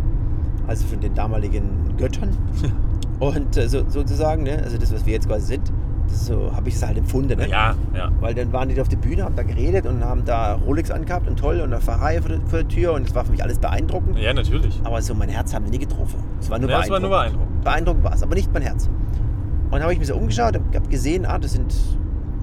[0.66, 2.30] also von den damaligen Göttern.
[3.20, 4.60] Und äh, so, sozusagen, ne?
[4.62, 5.72] also das, was wir jetzt quasi sind,
[6.08, 7.38] so habe ich es halt empfunden.
[7.38, 7.48] Ne?
[7.48, 8.10] Ja, ja.
[8.20, 10.90] Weil dann waren die da auf der Bühne, haben da geredet und haben da Rolex
[10.90, 13.32] angehabt und toll und eine Ferrari vor der, vor der Tür und es war für
[13.32, 14.18] mich alles beeindruckend.
[14.18, 14.80] Ja, natürlich.
[14.84, 16.18] Aber so mein Herz haben die nie getroffen.
[16.40, 17.02] Es war nur Ja, es war beeindruckend.
[17.02, 17.64] nur beeindruckend.
[17.64, 18.86] Beeindruckend war es, aber nicht mein Herz.
[18.86, 21.74] Und dann habe ich mich so umgeschaut und habe gesehen, ah, das sind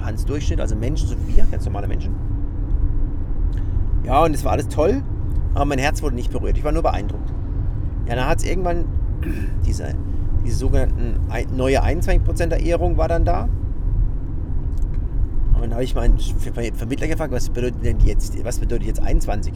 [0.03, 2.15] Hans Durchschnitt, also Menschen, so wie wir, ganz normale Menschen.
[4.03, 5.03] Ja, und es war alles toll,
[5.53, 6.57] aber mein Herz wurde nicht berührt.
[6.57, 7.31] Ich war nur beeindruckt.
[8.07, 8.85] Ja, dann hat es irgendwann
[9.65, 9.93] diese,
[10.45, 11.15] diese sogenannten
[11.55, 13.47] neue 21%er Ehrung war dann da.
[15.55, 18.99] Und dann habe ich meinen Ver- Vermittler gefragt, was bedeutet denn jetzt, was bedeutet jetzt
[19.01, 19.53] 21?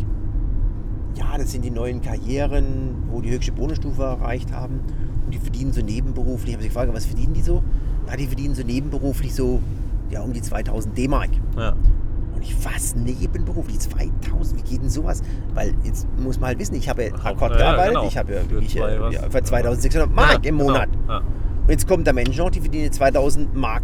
[1.15, 4.81] Ja, das sind die neuen Karrieren, wo die höchste Bonusstufe erreicht haben.
[5.25, 6.49] Und die verdienen so nebenberuflich.
[6.49, 7.63] Ich habe sie gefragt, was verdienen die so?
[8.08, 9.60] Ja, die verdienen so nebenberuflich so
[10.12, 11.29] ja, um die 2000 D-Mark.
[11.58, 11.73] Ja.
[12.45, 14.60] Ich, was, nebenberuflich 2000?
[14.60, 15.21] Wie geht denn sowas?
[15.53, 17.93] Weil jetzt muss man halt wissen, ich habe ja Akkord ja, gearbeitet.
[17.93, 18.08] genau.
[18.08, 19.13] Ich habe ja, Für wirklich, zwei äh, was.
[19.13, 20.71] ja, für 2600 Mark ja, im genau.
[20.71, 20.89] Monat.
[21.08, 21.17] Ja.
[21.17, 23.84] Und jetzt kommt der Mensch noch, die verdienen 2000 Mark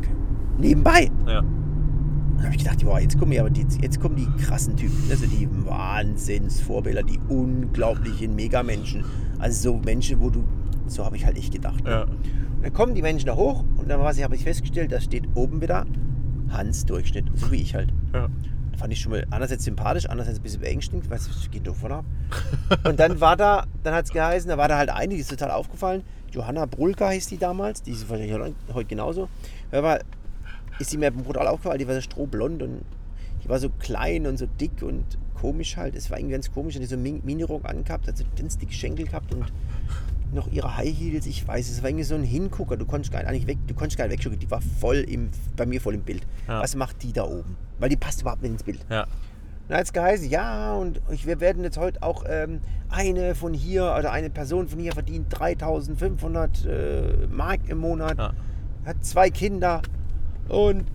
[0.59, 1.09] nebenbei.
[1.27, 1.39] Ja.
[1.39, 4.75] Und da habe ich gedacht, boah, jetzt kommen, ja aber die, jetzt kommen die krassen
[4.75, 9.03] Typen, also die Wahnsinnsvorbilder, die unglaublichen Megamenschen.
[9.39, 10.43] Also so Menschen, wo du,
[10.87, 11.83] so habe ich halt nicht gedacht.
[11.87, 12.03] Ja.
[12.03, 15.61] Und dann kommen die Menschen da hoch und dann habe ich festgestellt, da steht oben
[15.61, 15.85] wieder
[16.51, 17.89] Hans Durchschnitt, so wie ich halt.
[18.13, 18.29] Ja.
[18.77, 21.91] Fand ich schon mal einerseits sympathisch, andererseits ein bisschen beängstigend, weil es geht doch von
[21.91, 22.05] ab.
[22.83, 25.29] Und dann war da, dann hat es geheißen, da war da halt eine, die ist
[25.29, 26.03] total aufgefallen.
[26.31, 29.27] Johanna Brulka hieß die damals, die ist wahrscheinlich heute- genauso.
[29.71, 29.99] Aber
[30.79, 32.81] ist die mir brutal aufgefallen, die war so strohblond und
[33.43, 35.03] die war so klein und so dick und
[35.35, 35.95] komisch halt.
[35.95, 38.73] Es war irgendwie ganz komisch, und die so Min- Minirock angehabt, hat so ganz dicke
[38.73, 39.45] Schenkel gehabt und
[40.33, 43.29] noch ihre High Heels, ich weiß, es war irgendwie so ein Hingucker, du konntest gar
[43.31, 46.01] nicht weg, du konntest gar nicht wegschauen, die war voll im, bei mir voll im
[46.01, 46.25] Bild.
[46.47, 46.61] Ja.
[46.61, 47.55] Was macht die da oben?
[47.79, 48.79] Weil die passt überhaupt nicht ins Bild.
[48.89, 49.05] Ja.
[49.67, 53.53] Dann hat es geheißen, ja, und ich, wir werden jetzt heute auch ähm, eine von
[53.53, 58.33] hier, oder eine Person von hier verdient 3500 äh, Mark im Monat, Ja.
[58.85, 59.81] hat zwei Kinder
[60.49, 60.85] und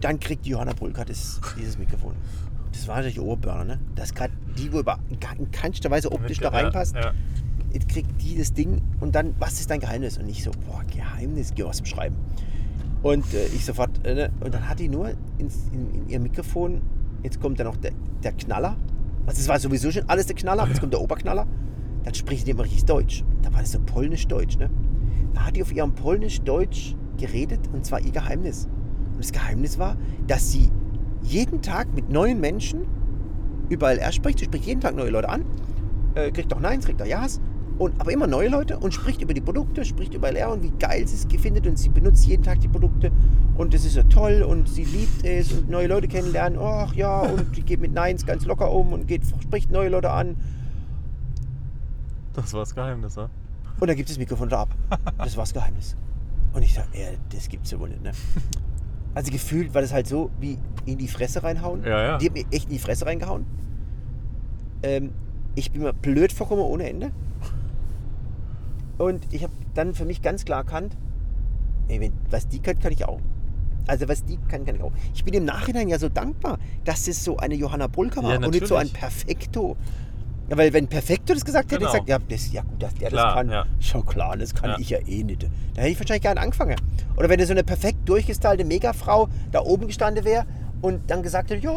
[0.00, 2.14] dann kriegt Johanna Brülker das, dieses Mikrofon.
[2.72, 3.78] Das war natürlich Ohrburner, ne?
[3.94, 7.12] Das gerade die, wo über, in keinster Weise optisch da reinpasst, Ja.
[7.12, 7.43] jetzt
[7.80, 10.18] kriegt die das Ding und dann, was ist dein Geheimnis?
[10.18, 12.16] Und ich so, boah, Geheimnis, geh aus dem Schreiben.
[13.02, 14.32] Und äh, ich sofort, äh, ne?
[14.40, 16.80] und dann hat die nur ins, in, in ihr Mikrofon,
[17.22, 18.76] jetzt kommt dann noch der, der Knaller.
[19.26, 21.46] Also es war sowieso schon alles der Knaller, jetzt kommt der Oberknaller.
[22.04, 23.24] Dann spricht die immer richtig Deutsch.
[23.42, 24.70] Da war das so polnisch-deutsch, ne?
[25.32, 28.68] Da hat die auf ihrem polnisch-deutsch geredet und zwar ihr Geheimnis.
[29.12, 30.70] Und das Geheimnis war, dass sie
[31.22, 32.86] jeden Tag mit neuen Menschen
[33.68, 35.44] überall er spricht, sie spricht jeden Tag neue Leute an,
[36.14, 37.40] äh, kriegt doch Neins, kriegt doch Ja's,
[37.78, 40.72] und, aber immer neue Leute und spricht über die Produkte, spricht über LR und wie
[40.78, 43.10] geil sie es findet und sie benutzt jeden Tag die Produkte
[43.56, 47.20] und es ist so toll und sie liebt es und neue Leute kennenlernen, ach ja,
[47.20, 50.36] und die geht mit Neins ganz locker um und geht, spricht neue Leute an
[52.34, 53.28] Das war das Geheimnis, ne?
[53.80, 54.74] und dann gibt es das Mikrofon da ab.
[55.18, 55.96] Das war das Geheimnis.
[56.52, 58.12] Und ich sage, ja, das gibt's ja wohl nicht, ne?
[59.14, 61.84] Also gefühlt war das halt so wie in die Fresse reinhauen.
[61.84, 62.18] Ja, ja.
[62.18, 63.46] Die hat mir echt in die Fresse reingehauen.
[64.82, 65.12] Ähm,
[65.54, 67.12] ich bin mir blöd vorgekommen ohne Ende.
[68.98, 70.96] Und ich habe dann für mich ganz klar erkannt,
[71.88, 73.20] ey, wenn, was die kann, kann ich auch.
[73.86, 74.92] Also was die kann, kann ich auch.
[75.14, 78.36] Ich bin im Nachhinein ja so dankbar, dass es so eine Johanna Brulka war Ja,
[78.38, 78.88] und nicht so ein.
[78.88, 79.76] Perfekto.
[80.48, 81.92] Ja, weil wenn Perfekto das gesagt hätte, Genau.
[81.92, 83.50] hätte ich gesagt, ja, das, ja gut, dass der Klar, das kann.
[83.50, 83.66] ja.
[83.80, 84.76] Schon klar, das kann Ja.
[84.78, 85.42] ich ja eh nicht.
[85.74, 86.76] Da hätte ich wahrscheinlich gar nicht angefangen.
[87.16, 90.44] Oder wenn da so eine perfekt durchgestylte Megafrau da oben gestanden wäre
[90.84, 91.72] und dann gesagt hätte, ja,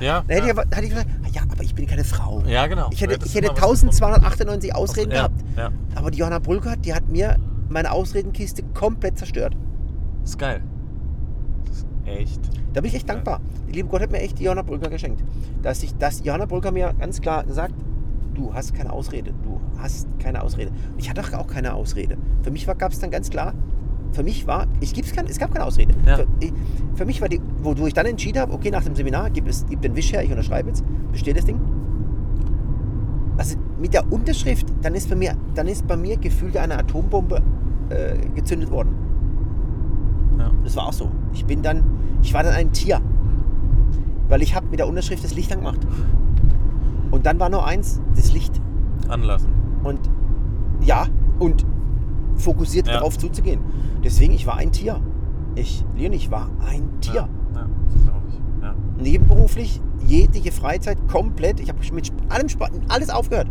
[0.00, 0.44] Ja, dann hätte, ja.
[0.46, 2.42] ich, aber- hätte ich gesagt, ah ja, aber ich bin keine Frau.
[2.46, 2.88] Ja, genau.
[2.90, 5.44] Ich hätte, ich hätte immer was 1298 Ausreden ja, gehabt.
[5.56, 7.36] Ja, Aber die Johanna Brülker, die hat mir
[7.68, 9.54] meine Ausredenkiste komplett zerstört.
[10.22, 10.62] das ist geil.
[11.66, 12.40] Das ist echt.
[12.72, 13.40] Da bin ich echt dankbar.
[13.66, 15.22] Der liebe Gott hat mir echt die Johanna Brülker geschenkt.
[15.62, 17.74] Dass, ich, dass Johanna Brülker mir ganz klar gesagt,
[18.34, 19.32] du hast keine Ausrede.
[19.42, 20.70] Du hast keine Ausrede.
[20.70, 22.16] Und ich hatte auch keine Ausrede.
[22.42, 23.52] Für mich gab es dann ganz klar,
[24.16, 25.94] für mich war, ich gibt's kein, es gab keine Ausrede.
[26.06, 26.16] Ja.
[26.16, 26.52] Für, ich,
[26.94, 29.46] für mich war die, wo, wo ich dann entschieden habe, okay, nach dem Seminar, gib,
[29.46, 31.60] es, gib den Wisch her, ich unterschreibe jetzt, bestehe das Ding.
[33.36, 37.42] Also mit der Unterschrift, dann ist bei mir, dann ist bei mir gefühlt eine Atombombe
[37.90, 38.94] äh, gezündet worden.
[40.38, 40.50] Ja.
[40.64, 41.10] Das war auch so.
[41.34, 41.84] Ich bin dann,
[42.22, 43.02] ich war dann ein Tier.
[44.28, 45.86] Weil ich habe mit der Unterschrift das Licht angemacht.
[47.10, 48.60] Und dann war nur eins, das Licht.
[49.08, 49.52] Anlassen.
[49.84, 50.00] Und
[50.80, 51.06] ja,
[51.38, 51.66] und
[52.36, 52.94] fokussiert Ja.
[52.94, 53.60] darauf zuzugehen.
[54.04, 55.00] Deswegen, ich war ein Tier.
[55.54, 57.14] Ich, Leon, ich war ein Tier.
[57.14, 58.62] Ja, ja das glaube ich.
[58.62, 58.74] Ja.
[59.02, 61.60] Nebenberuflich, jegliche Freizeit komplett.
[61.60, 63.48] Ich habe mit allem Sport, alles aufgehört.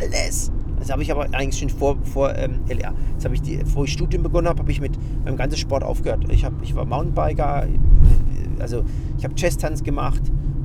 [0.00, 0.50] Alles.
[0.78, 2.92] Das habe ich aber eigentlich schon vor, vor ähm, LR.
[3.14, 5.84] Das habe ich die, bevor ich Studium begonnen habe, habe ich mit meinem ganzen Sport
[5.84, 6.24] aufgehört.
[6.30, 7.78] Ich, hab, ich war Mountainbiker, äh,
[8.60, 8.82] Also
[9.16, 10.22] ich habe Chess-Tanz gemacht.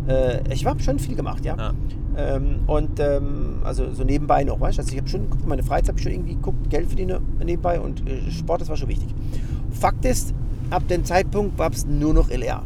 [0.08, 1.56] Äh, ich habe schon viel gemacht, ja.
[1.56, 1.74] Ja.
[2.18, 4.82] Ähm, und ähm, also so nebenbei noch, weißt du?
[4.82, 8.08] Also ich habe schon meine Freizeit habe ich schon irgendwie geguckt, Geld verdiene nebenbei und
[8.10, 9.14] äh, Sport, das war schon wichtig.
[9.72, 10.34] Fakt ist,
[10.72, 12.64] ab dem Zeitpunkt gab es nur noch LR.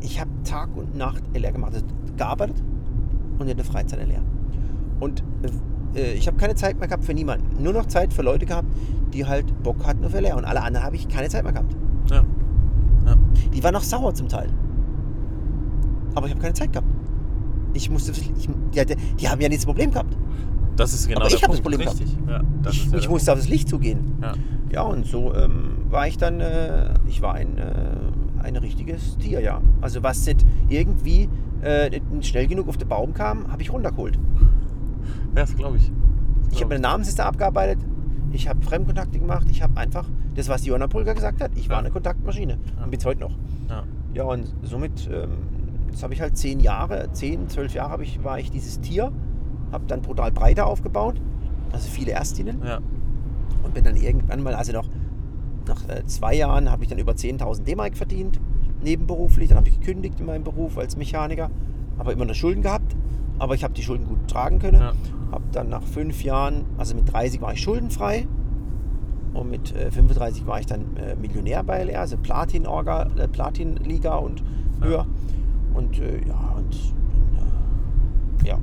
[0.00, 2.62] Ich habe Tag und Nacht LR gemacht, also gearbeitet
[3.38, 4.22] und in der Freizeit LR.
[4.98, 5.22] Und
[5.94, 7.62] äh, ich habe keine Zeit mehr gehabt für niemanden.
[7.62, 8.68] Nur noch Zeit für Leute gehabt,
[9.12, 10.36] die halt Bock hatten auf LR.
[10.36, 11.74] Und alle anderen habe ich keine Zeit mehr gehabt.
[12.10, 12.24] Ja.
[13.06, 13.16] Ja.
[13.52, 14.48] Die waren noch sauer zum Teil.
[16.14, 16.88] Aber ich habe keine Zeit gehabt.
[17.74, 18.32] Ich musste, ich,
[18.84, 20.16] die, die haben ja nicht das Problem gehabt.
[20.76, 21.60] Das ist genau Aber ich hab das.
[21.60, 22.00] Problem gehabt.
[22.00, 22.16] Richtig.
[22.28, 24.14] Ja, das Ich, ist ja ich der musste aufs Licht zugehen.
[24.22, 24.32] Ja.
[24.70, 27.72] Ja, und so ähm, war ich dann, äh, ich war ein, äh,
[28.42, 29.60] ein richtiges Tier, ja.
[29.80, 31.28] Also was nicht irgendwie
[31.62, 34.18] äh, schnell genug auf den Baum kam, habe ich runtergeholt.
[35.34, 35.84] Ja, das glaube ich.
[35.84, 35.92] Das
[36.52, 37.78] Ich glaub habe meine Namensliste abgearbeitet,
[38.32, 41.76] ich habe Fremdkontakte gemacht, ich habe einfach das, was Johanna Pulger gesagt hat, ich war
[41.76, 41.80] Ja.
[41.80, 42.84] eine Kontaktmaschine Ja.
[42.84, 43.32] und bin es heute noch.
[43.68, 43.84] Ja.
[44.14, 45.28] Ja, und somit, ähm,
[45.90, 49.12] jetzt habe ich halt zehn Jahre, zehn, zwölf Jahre ich, war ich dieses Tier,
[49.72, 51.20] habe dann brutal breiter aufgebaut,
[51.72, 52.78] also viele Erstinnen Ja.
[53.62, 54.88] und bin dann irgendwann mal, also noch
[55.66, 58.40] nach äh, zwei Jahren habe ich dann über 10.000 D-Mark verdient,
[58.82, 61.50] nebenberuflich, dann habe ich gekündigt in meinem Beruf als Mechaniker,
[61.98, 62.96] aber immer noch Schulden gehabt,
[63.38, 64.92] aber ich habe die Schulden gut tragen können, Ja.
[65.32, 68.26] habe dann nach fünf Jahren, also mit 30 war ich schuldenfrei
[69.34, 74.42] und mit äh, 35 war ich dann äh, Millionär bei LR, also äh, Platin-Liga und
[74.88, 75.06] Ja.
[75.74, 78.58] Und äh, ja, und äh, ja, Ja,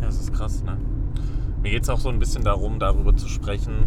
[0.00, 0.76] das ist krass, ne?
[1.62, 3.86] Mir geht es auch so ein bisschen darum, darüber zu sprechen,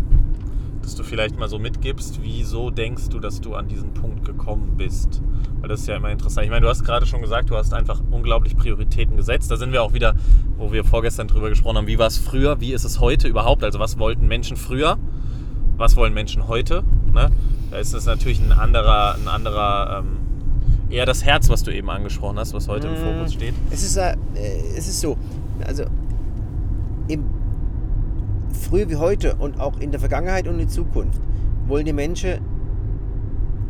[0.81, 4.75] dass du vielleicht mal so mitgibst, wieso denkst du, dass du an diesen Punkt gekommen
[4.77, 5.21] bist?
[5.59, 6.45] Weil das ist ja immer interessant.
[6.45, 9.49] Ich meine, du hast gerade schon gesagt, du hast einfach unglaublich Prioritäten gesetzt.
[9.49, 10.13] Da sind wir auch wieder,
[10.57, 13.63] wo wir vorgestern drüber gesprochen haben, wie war es früher, wie ist es heute überhaupt?
[13.63, 14.97] Also was wollten Menschen früher?
[15.75, 16.83] Was wollen Menschen heute?
[17.11, 17.31] Ne?
[17.71, 20.17] Da ist es natürlich ein anderer, ein anderer ähm,
[20.89, 22.97] eher das Herz, was du eben angesprochen hast, was heute im Mm.
[23.17, 23.53] Fokus steht.
[23.71, 24.15] Es ist, äh,
[24.77, 25.17] es ist so,
[25.65, 25.83] also
[27.07, 27.23] im,
[28.51, 31.19] früher wie heute und auch in der Vergangenheit und in Zukunft
[31.67, 32.39] wollen die Menschen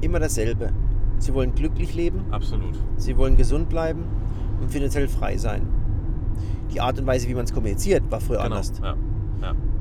[0.01, 0.71] immer dasselbe.
[1.19, 2.75] Sie wollen glücklich leben, Absolut.
[2.97, 4.03] sie wollen gesund bleiben
[4.61, 5.61] und finanziell frei sein.
[6.73, 8.55] Die Art und Weise, wie man es kommuniziert, war früher Genau.
[8.55, 8.73] anders.
[8.83, 8.95] Ja.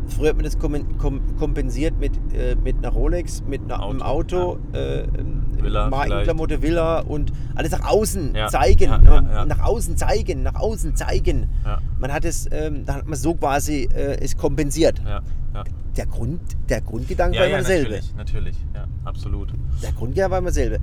[0.09, 0.17] Ja.
[0.17, 4.03] Früher hat man das kom kom kompensiert mit, äh, mit einer Rolex, mit einer, einem
[4.03, 8.91] Auto, Auto, äh, ähm, Villa Markenklamotte, Villa und alles nach außen Ja, zeigen.
[8.91, 9.45] ja, ja, ja.
[9.47, 11.49] Nach außen zeigen, nach außen zeigen.
[11.65, 11.79] Ja.
[11.99, 15.01] Man hat es, ähm, da hat man so quasi äh, es kompensiert.
[15.05, 15.23] Ja,
[15.55, 15.65] ja.
[15.97, 17.91] Der, Grund, der Grundgedanke Ja, war ja, immer derselbe.
[17.93, 19.53] natürlich, natürlich, ja, absolut.
[19.83, 20.79] Der Grundgedanke war immer derselbe.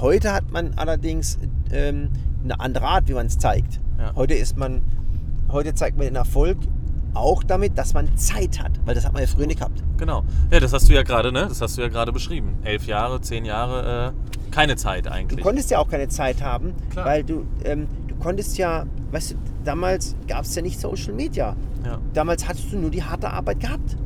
[0.00, 1.38] Heute hat man allerdings
[1.72, 2.08] ähm,
[2.44, 3.80] eine andere Art, wie man es zeigt.
[3.98, 4.12] Ja.
[4.14, 4.80] Heute ist man,
[5.50, 6.56] heute zeigt man den Erfolg
[7.14, 9.82] auch damit, dass man Zeit hat, weil das hat man ja früher nicht gehabt.
[9.98, 10.24] Genau.
[10.50, 11.46] Ja, das hast du ja gerade, ne?
[11.48, 12.56] Das hast du ja gerade beschrieben.
[12.64, 15.40] Elf Jahre, zehn Jahre, äh, keine Zeit Du eigentlich.
[15.42, 17.06] konntest ja auch keine Zeit haben, Klar.
[17.06, 21.54] weil du, ähm, du konntest ja, weißt du, damals gab es ja nicht Social Media.
[21.84, 21.98] ja.
[22.14, 23.96] Damals hattest du nur die harte Arbeit gehabt.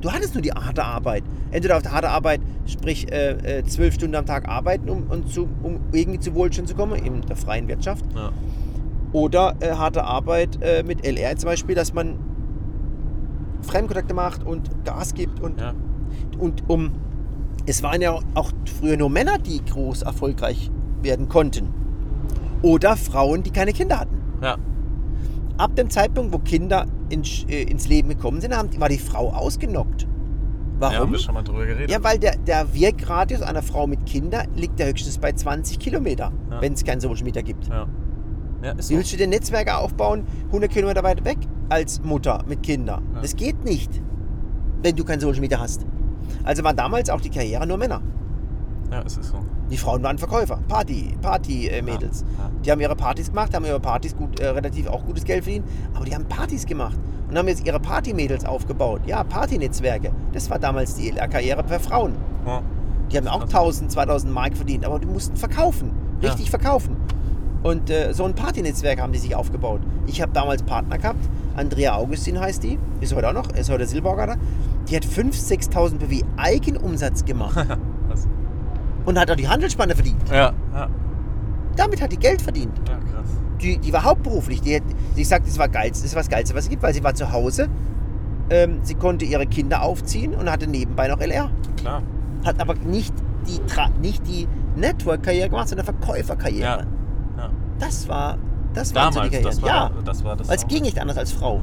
[0.00, 1.22] Du hattest nur die harte Arbeit.
[1.52, 5.26] Entweder auf der harte Arbeit, sprich äh, äh, zwölf Stunden am Tag arbeiten, um, um,
[5.28, 8.04] zu, um irgendwie zu Wohlstand zu kommen, in der freien Wirtschaft.
[8.16, 8.32] Ja.
[9.12, 12.18] Oder äh, harte Arbeit äh, mit LR zum Beispiel, dass man
[13.62, 15.74] Fremdkontakte macht und Gas gibt und, Ja.
[16.38, 16.92] und um.
[17.64, 20.70] Es waren ja auch früher nur Männer, die groß erfolgreich
[21.02, 21.68] werden konnten.
[22.62, 24.16] Oder Frauen, die keine Kinder hatten.
[24.42, 24.56] ja.
[25.58, 29.28] Ab dem Zeitpunkt, wo Kinder in, äh, ins Leben gekommen sind, haben, war die Frau
[29.30, 30.02] ausgenockt.
[30.80, 31.12] Ja, haben Warum?
[31.12, 31.90] wir schon mal drüber geredet.
[31.90, 36.32] Ja, weil der, der Wirkradius einer Frau mit Kindern liegt ja höchstens bei 20 Kilometer,
[36.50, 36.60] Ja.
[36.62, 37.68] wenn es kein Social Media gibt.
[37.68, 37.86] Ja.
[38.62, 43.02] Ja, Wie willst du dir Netzwerke aufbauen, 100 Kilometer weit weg als Mutter mit Kindern?
[43.14, 43.20] Ja.
[43.20, 44.00] Das geht nicht,
[44.82, 45.84] wenn du kein Social Media hast.
[46.44, 48.00] Also waren damals auch die Karriere nur Männer.
[48.90, 49.38] Ja, es ist so.
[49.70, 52.24] Die Frauen waren Verkäufer, Party, Party-Mädels.
[52.38, 52.50] Ja, ja.
[52.64, 55.66] Die haben ihre Partys gemacht, haben ihre Partys gut, äh, relativ auch gutes Geld verdient,
[55.94, 56.98] aber die haben Partys gemacht
[57.28, 59.00] und haben jetzt ihre Party-Mädels aufgebaut.
[59.06, 60.12] Ja, Partynetzwerke.
[60.32, 62.12] Das war damals die Karriere per Frauen.
[63.10, 63.54] Die haben auch Krass.
[63.54, 65.92] 1000, 2000 Mark verdient, aber die mussten verkaufen.
[66.22, 66.96] Richtig verkaufen.
[67.62, 69.80] Und äh, so ein Partynetzwerk haben die sich aufgebaut.
[70.06, 71.28] Ich habe damals Partner gehabt.
[71.56, 72.78] Andrea Augustin heißt die.
[73.00, 73.50] Ist heute auch noch.
[73.52, 74.36] Ist heute Silbergarder.
[74.88, 77.56] Die hat 5.000, 6.000 BW Eigenumsatz gemacht.
[79.04, 80.28] Und hat auch die Handelsspanne verdient.
[80.28, 80.88] Ja, ja.
[81.76, 82.76] Damit hat die Geld verdient.
[82.88, 83.28] Ja, krass.
[83.60, 84.60] Die, die war hauptberuflich.
[84.60, 84.82] Die hat,
[85.14, 87.14] sie sagt, das war geil, das ist was Geilste, was es gibt, weil sie war
[87.14, 87.68] zu Hause.
[88.50, 91.50] Ähm, sie konnte ihre Kinder aufziehen und hatte nebenbei noch LR.
[91.76, 92.02] Klar.
[92.44, 93.14] Hat aber nicht
[93.46, 93.60] die,
[94.00, 94.46] nicht die
[94.76, 96.62] Network-Karriere gemacht, sondern Verkäuferkarriere.
[96.62, 96.86] Ja.
[97.82, 98.38] Das war,
[98.74, 100.48] das war Damals, das war, ja, das war das.
[100.48, 101.60] weil es ging nicht anders als Frau.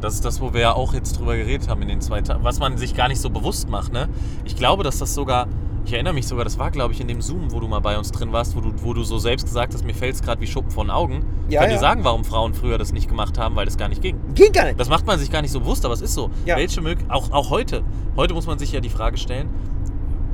[0.00, 2.44] Das ist das, wo wir ja auch jetzt drüber geredet haben in den zwei Tagen,
[2.44, 3.92] was man sich gar nicht so bewusst macht.
[3.92, 4.08] Ne?
[4.44, 5.48] Ich glaube, dass das sogar,
[5.84, 7.98] Ich erinnere mich sogar, das war, glaube ich, in dem Zoom, wo du mal bei
[7.98, 10.40] uns drin warst, wo du, wo du so selbst gesagt hast, mir fällt es gerade
[10.40, 11.24] wie Schuppen von den Augen.
[11.48, 11.80] Ich Ja, kann dir ja.
[11.80, 14.16] sagen, warum Frauen früher das nicht gemacht haben, weil das gar nicht ging.
[14.34, 14.78] Ging gar nicht.
[14.78, 16.30] Das macht man sich gar nicht so bewusst, aber es ist so.
[16.44, 16.56] Ja.
[16.56, 17.82] Welche Mög auch, auch heute.
[18.16, 19.48] Heute muss man sich ja die Frage stellen,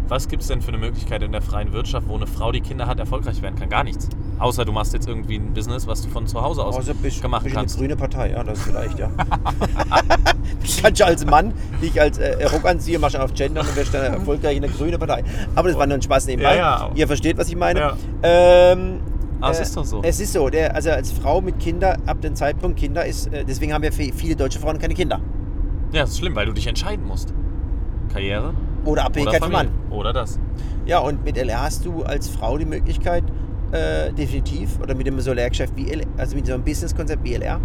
[0.09, 2.61] was gibt es denn für eine Möglichkeit in der freien Wirtschaft, wo eine Frau, die
[2.61, 3.71] Kinder hat, erfolgreich werden kann?
[3.71, 4.09] Gar nichts.
[4.39, 7.23] Außer du machst jetzt irgendwie ein Business, was du von zu Hause aus Außer bist,
[7.23, 7.77] gemacht bist kannst.
[7.77, 9.09] eine grüne Partei, ja, das vielleicht, ja.
[10.63, 13.61] ich kann schon als Mann, die ich als äh, Rock anziehe, mach schon auf Gender
[13.61, 15.23] und wirst dann erfolgreich in der grüne Partei.
[15.55, 16.57] Aber das war nur ein Spaß nebenbei.
[16.57, 16.91] Ja, ja.
[16.95, 17.81] Ihr versteht, was ich meine.
[17.81, 17.97] Ja.
[18.23, 19.01] Ähm,
[19.41, 20.01] Aber es ist doch so.
[20.03, 20.49] Es ist so.
[20.51, 23.91] Der, also als Frau mit Kinder, ab dem Zeitpunkt Kinder ist, äh, deswegen haben ja
[23.91, 25.21] vi- viele deutsche Frauen keine Kinder.
[25.93, 27.33] Ja, das ist schlimm, weil du dich entscheiden musst.
[28.13, 28.53] Karriere
[28.85, 29.73] Oder oder Abhängigkeit vom Familie.
[29.91, 29.93] Mann.
[29.97, 30.39] Oder das.
[30.87, 33.23] Ja, und mit LR hast du als Frau die Möglichkeit,
[33.73, 37.61] äh, definitiv, oder mit dem Solargeschäft wie also mit so einem Businesskonzept wie LR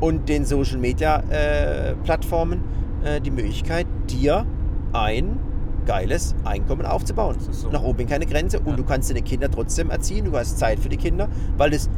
[0.00, 2.60] und den Social Media äh, Plattformen,
[3.04, 4.44] äh, die Möglichkeit, dir
[4.92, 5.38] ein
[5.86, 7.36] geiles Einkommen aufzubauen.
[7.50, 7.68] So.
[7.70, 8.76] Nach oben keine Grenze und Ja.
[8.76, 11.90] du kannst deine Kinder trotzdem erziehen, du hast Zeit für die Kinder, weil du es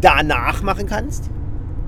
[0.00, 1.30] danach machen kannst,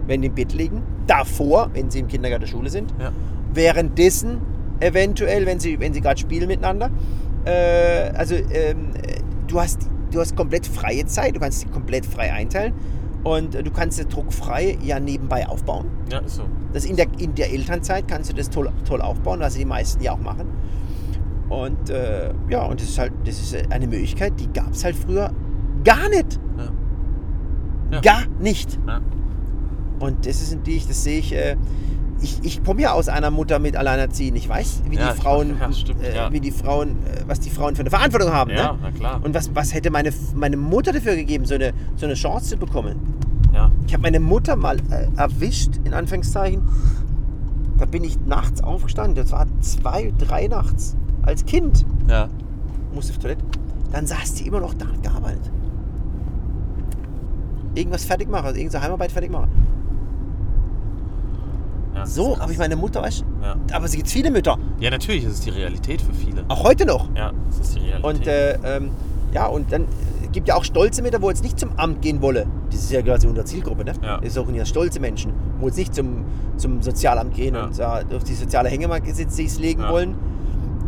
[0.06, 3.12] wenn die im Bett liegen, davor, wenn sie im Kindergarten oder Schule sind, Ja.
[3.52, 4.38] währenddessen
[4.80, 6.90] eventuell, wenn sie, wenn sie gerade spielen miteinander.
[7.44, 12.06] Äh, also ähm, äh, du, hast, du hast komplett freie Zeit, du kannst sie komplett
[12.06, 12.74] frei einteilen
[13.24, 15.90] und du kannst sie druckfrei ja nebenbei aufbauen.
[16.10, 16.44] Ja, ist so.
[16.72, 20.02] Das in der, in der Elternzeit kannst du das toll, toll aufbauen, was die meisten
[20.02, 20.48] ja auch machen.
[21.48, 24.96] Und äh, ja, und das ist halt, das ist eine Möglichkeit, die gab es halt
[24.96, 25.32] früher
[25.84, 26.40] gar nicht.
[26.58, 26.72] Ja.
[27.92, 28.00] Ja.
[28.00, 28.78] Gar nicht.
[28.86, 29.00] Ja.
[29.98, 31.56] Und das ist natürlich, das sehe ich, äh,
[32.20, 34.36] ich, ich komme ja aus einer Mutter mit Alleinerziehend.
[34.38, 36.32] Ich weiß, wie Ja, die Frauen, weiß, ja, stimmt, äh, ja.
[36.32, 38.50] wie die Frauen, äh, was die Frauen für eine Verantwortung haben.
[38.50, 38.78] Ja, Ne?
[38.82, 39.20] na klar.
[39.22, 42.56] Und was, was hätte meine, meine Mutter dafür gegeben, so eine, so eine Chance zu
[42.56, 42.96] bekommen?
[43.52, 43.70] ja.
[43.86, 46.62] Ich habe meine Mutter mal äh, erwischt, in Anführungszeichen.
[47.78, 49.14] Da bin ich nachts aufgestanden.
[49.14, 50.96] Das war zwei, drei nachts.
[51.22, 52.28] Als Kind Ja.
[52.94, 53.44] musste auf Toilette.
[53.92, 55.50] Dann saß die immer noch da und gearbeitet.
[57.74, 59.48] Irgendwas fertig machen, also irgendeine Heimarbeit fertig machen.
[61.96, 63.24] Ja ist So habe ich meine Mutter, weißt du?
[63.44, 63.56] Ja.
[63.72, 64.56] Aber es gibt viele Mütter.
[64.80, 66.44] ja, natürlich ist es die Realität für viele.
[66.48, 67.08] Auch heute noch.
[67.16, 68.04] Ja, es ist die Realität.
[68.04, 68.90] Und äh, ähm,
[69.32, 69.86] ja, und dann äh,
[70.32, 72.46] gibt ja auch stolze Mütter, wo jetzt nicht zum Amt gehen wolle.
[72.70, 73.92] Das ist ja quasi unsere Zielgruppe, ne?
[74.02, 74.18] Ja.
[74.18, 76.24] Das suchen ja stolze Menschen, wo jetzt nicht zum,
[76.56, 77.64] zum Sozialamt gehen Ja.
[77.64, 79.90] und da auf die soziale Hängematte sich legen Ja.
[79.90, 80.14] wollen.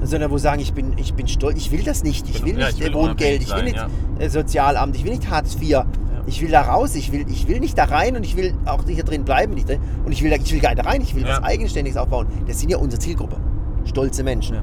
[0.00, 2.60] Sondern wo sagen, ich bin, ich bin stolz, ich will das nicht, ich Bin- will
[2.60, 3.90] ja, nicht ich will Wohngeld, ich will nicht sein,
[4.20, 5.80] äh, Sozialamt, ich will nicht Hartz IV,
[6.28, 8.84] ich will da raus, ich will, ich will nicht da rein und ich will auch
[8.84, 9.54] nicht hier drin bleiben.
[9.54, 9.80] Nicht, drin.
[10.04, 11.30] und ich will, da- ich will gar nicht da rein, ich will Ja.
[11.38, 12.26] was Eigenständiges aufbauen.
[12.46, 13.36] Das sind ja unsere Zielgruppe.
[13.84, 14.56] Stolze Menschen.
[14.56, 14.62] Ja.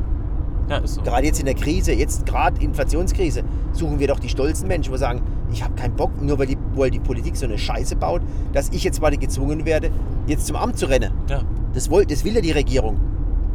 [0.69, 1.01] ja, ist so.
[1.01, 4.97] Gerade jetzt in der Krise, jetzt gerade Inflationskrise, suchen wir doch die stolzen Menschen, wo
[4.97, 8.21] sagen, ich habe keinen Bock, nur weil die, weil die Politik so eine Scheiße baut,
[8.53, 9.89] dass ich jetzt mal gezwungen werde,
[10.27, 11.11] jetzt zum Amt zu rennen.
[11.29, 11.41] Ja,
[11.73, 12.97] Das, will, das will ja die Regierung,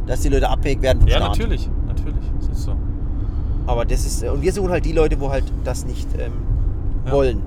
[0.07, 1.29] dass die Leute abhängig werden vom ja Staat.
[1.37, 1.69] natürlich.
[1.87, 2.15] Natürlich.
[2.39, 2.75] Es ist so.
[3.67, 6.31] Aber das ist, und wir suchen halt die Leute, wo halt das nicht ähm,
[7.05, 7.11] Ja.
[7.11, 7.41] wollen.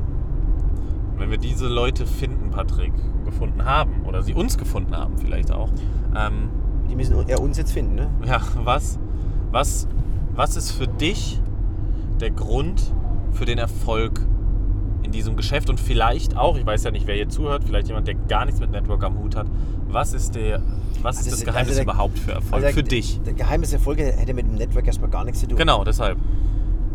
[1.25, 2.93] Wenn wir diese Leute finden, Patrick,
[3.25, 5.71] gefunden haben, oder sie uns gefunden haben vielleicht auch,
[6.15, 6.51] ähm,
[6.91, 8.11] Die müssen eher uns jetzt finden, ne?
[8.27, 8.99] ja, was,
[9.51, 9.89] was,
[10.35, 11.41] was ist für dich
[12.21, 12.93] der Grund
[13.33, 14.21] für den Erfolg
[15.03, 18.07] in diesem Geschäft und vielleicht auch, ich weiß ja nicht, wer hier zuhört, vielleicht jemand,
[18.07, 19.47] der gar nichts mit Network am Hut hat,
[19.89, 20.61] was ist der,
[21.01, 23.19] was Also ist das Geheimnis also der- überhaupt für Erfolg Also für der- dich?
[23.25, 25.57] Der Geheimnis Erfolg hätte mit dem Network erstmal gar nichts zu tun.
[25.57, 26.19] Genau, deshalb.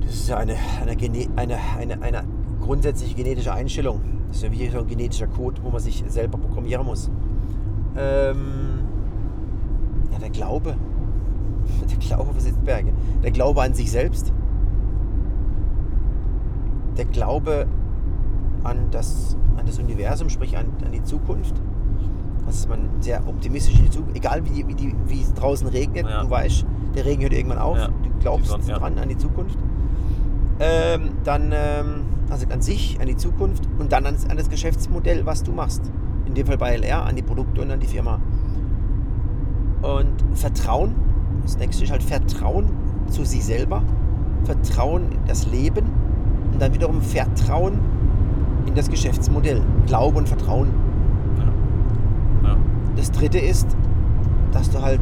[0.02, 0.96] Das ist ja eine, eine,
[1.36, 2.24] eine, eine, eine
[2.69, 3.99] grundsätzliche genetische Einstellung.
[4.27, 7.10] Das ist ja wie so ein genetischer Code, wo man sich selber programmieren muss.
[7.97, 8.82] Ähm,
[10.12, 10.75] ja, der Glaube.
[11.89, 12.93] Der Glaube besitzt Berge.
[13.23, 14.32] Der Glaube an sich selbst.
[16.95, 17.65] Der Glaube
[18.63, 21.55] an das, an das Universum, sprich an, an die Zukunft.
[22.45, 26.21] Dass man sehr optimistisch in die Zukunft, egal wie, wie, wie es draußen regnet, Ja.
[26.21, 27.77] du weißt, der Regen hört irgendwann auf.
[27.77, 27.88] Ja.
[27.88, 29.58] Du glaubst dran an die Zukunft.
[30.60, 35.26] Ähm, dann, ähm, also an sich, an die Zukunft und dann an, an das Geschäftsmodell,
[35.26, 35.82] was du machst.
[36.26, 38.19] In dem Fall bei LR, an die Produkte und an die Firma.
[39.82, 40.95] Und Vertrauen,
[41.43, 42.69] das nächste ist halt Vertrauen
[43.08, 43.82] zu sich selber,
[44.43, 45.86] Vertrauen in das Leben
[46.52, 47.80] und dann wiederum Vertrauen
[48.65, 49.62] in das Geschäftsmodell.
[49.88, 50.69] Glaube und Vertrauen.
[52.43, 52.58] Ja.
[52.95, 53.78] Das dritte ist,
[54.52, 55.00] dass du halt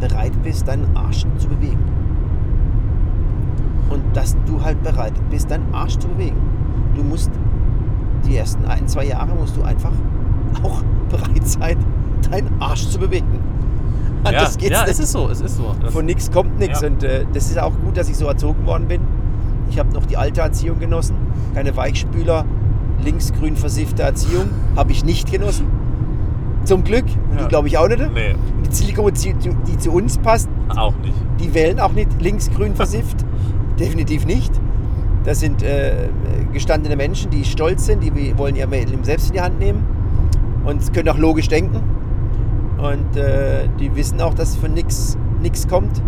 [0.00, 1.91] bereit bist, deinen Arsch zu bewegen.
[3.92, 6.36] Und dass du halt bereit bist, deinen Arsch zu bewegen.
[6.94, 7.30] Du musst
[8.26, 9.92] die ersten ein, zwei Jahre musst du einfach
[10.62, 11.76] auch bereit sein,
[12.30, 13.26] deinen Arsch zu bewegen.
[14.24, 14.92] Ja, Anders geht's ja nicht.
[14.92, 15.74] es ist so, es ist so.
[15.82, 16.80] Das, Von nichts kommt nichts.
[16.80, 16.86] Ja.
[16.86, 19.00] Und äh, das ist auch gut, dass ich so erzogen worden bin.
[19.68, 21.16] Ich habe noch die alte Erziehung genossen.
[21.56, 22.44] Keine Weichspüler,
[23.04, 24.44] linksgrün versiffte Erziehung.
[24.76, 25.66] Habe ich nicht genossen.
[26.62, 27.06] Zum Glück.
[27.08, 27.42] Ja.
[27.42, 27.98] Die glaube ich auch nicht.
[28.14, 31.14] nee, Die Zielgruppe, die, die zu uns passt, auch nicht.
[31.40, 33.24] die wählen auch nicht linksgrün versifft.
[33.78, 34.52] Definitiv nicht.
[35.24, 36.08] Das sind äh,
[36.52, 39.86] gestandene Menschen, die stolz sind, die wollen ihr Leben selbst in die Hand nehmen
[40.64, 41.80] und können auch logisch denken.
[42.78, 45.16] Und äh, die wissen auch, dass von nichts
[45.68, 46.02] kommt.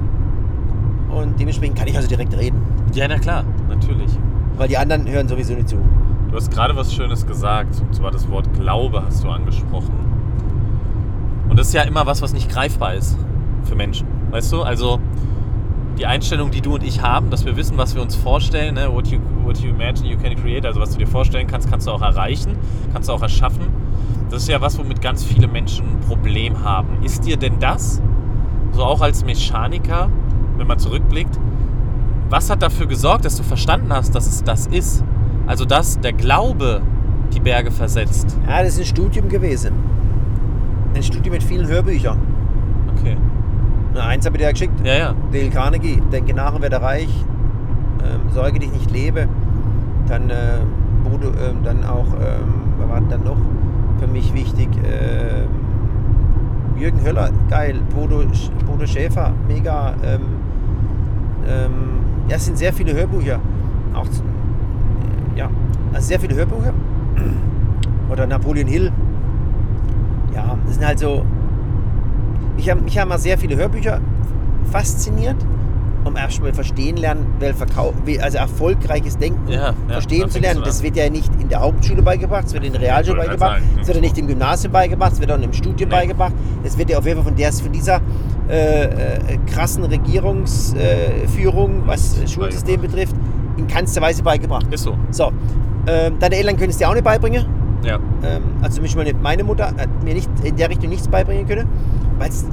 [1.10, 2.60] Und dementsprechend kann ich also direkt reden.
[2.92, 4.10] Ja, na klar, natürlich.
[4.56, 5.76] Weil die anderen hören sowieso nicht zu.
[6.30, 9.92] Du hast gerade was Schönes gesagt, und zwar das Wort Glaube hast du angesprochen.
[11.48, 13.16] Und das ist ja immer was, was nicht greifbar ist
[13.62, 14.08] für Menschen.
[14.32, 14.62] Weißt du?
[14.62, 14.98] Also
[15.98, 18.92] die Einstellung, die du und ich haben, dass wir wissen, was wir uns vorstellen, ne?
[18.92, 21.86] what, you, what you imagine you can create, also was du dir vorstellen kannst, kannst
[21.86, 22.56] du auch erreichen,
[22.92, 23.66] kannst du auch erschaffen.
[24.30, 27.02] Das ist ja was, womit ganz viele Menschen ein Problem haben.
[27.04, 28.02] Ist dir denn das,
[28.72, 30.10] so auch als Mechaniker,
[30.56, 31.38] wenn man zurückblickt,
[32.30, 35.04] was hat dafür gesorgt, dass du verstanden hast, dass es das ist?
[35.46, 36.80] Also, dass der Glaube
[37.32, 38.36] die Berge versetzt.
[38.48, 39.72] Ja, das ist ein Studium gewesen.
[40.94, 42.33] Ein Studium mit vielen Hörbüchern.
[43.94, 44.74] Na, eins habe ich dir ja geschickt.
[44.84, 45.14] Ja, ja.
[45.32, 47.24] Dale Carnegie, denke nach und werde reich.
[48.02, 49.28] Ähm, sorge dich nicht lebe.
[50.08, 50.58] Dann, äh,
[51.04, 53.36] Bodo, ähm, dann auch, ähm, was war denn dann noch
[54.00, 54.68] für mich wichtig?
[54.84, 55.48] Ähm,
[56.76, 57.80] Jürgen Höller, geil.
[57.94, 58.24] Bodo,
[58.66, 59.94] Bodo Schäfer, mega.
[60.04, 60.20] Ähm,
[61.46, 61.72] ähm,
[62.28, 63.38] ja, es sind sehr viele Hörbücher.
[63.94, 65.48] Auch, äh, ja,
[65.92, 66.74] also sehr viele Hörbücher.
[68.10, 68.92] Oder Napoleon Hill.
[70.34, 71.24] Ja, das sind halt so.
[72.56, 74.00] Ich habe mich haben mal sehr viele Hörbücher
[74.70, 75.36] fasziniert,
[76.04, 80.62] um erstmal verstehen lernen, weil Verkau wie, also erfolgreiches Denken Ja, ja, verstehen zu lernen.
[80.64, 83.86] Das wird ja nicht in der Hauptschule beigebracht, es wird in der Realschule beigebracht, es
[83.86, 85.96] wird ja nicht im Gymnasium beigebracht, es wird auch im Studium Nee.
[85.96, 86.32] beigebracht.
[86.62, 88.00] Es wird ja auf jeden Fall von, der, von dieser
[88.48, 93.14] äh, äh, krassen Regierungsführung, äh, was das Schulsystem betrifft,
[93.56, 94.66] in keinster Weise beigebracht.
[94.70, 94.96] Ist so.
[95.10, 95.32] So,
[95.86, 97.46] ähm, deine Eltern können es dir auch nicht beibringen.
[97.82, 97.96] Ja.
[97.96, 101.68] Ähm, also meine, meine Mutter hat mir nicht in der Richtung nichts beibringen können,
[102.18, 102.44] weil es,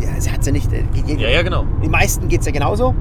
[0.00, 1.20] ja, sie hat ja nicht äh, gegeben.
[1.20, 1.64] Ja, ja, genau.
[1.82, 2.94] Die meisten geht es ja genauso.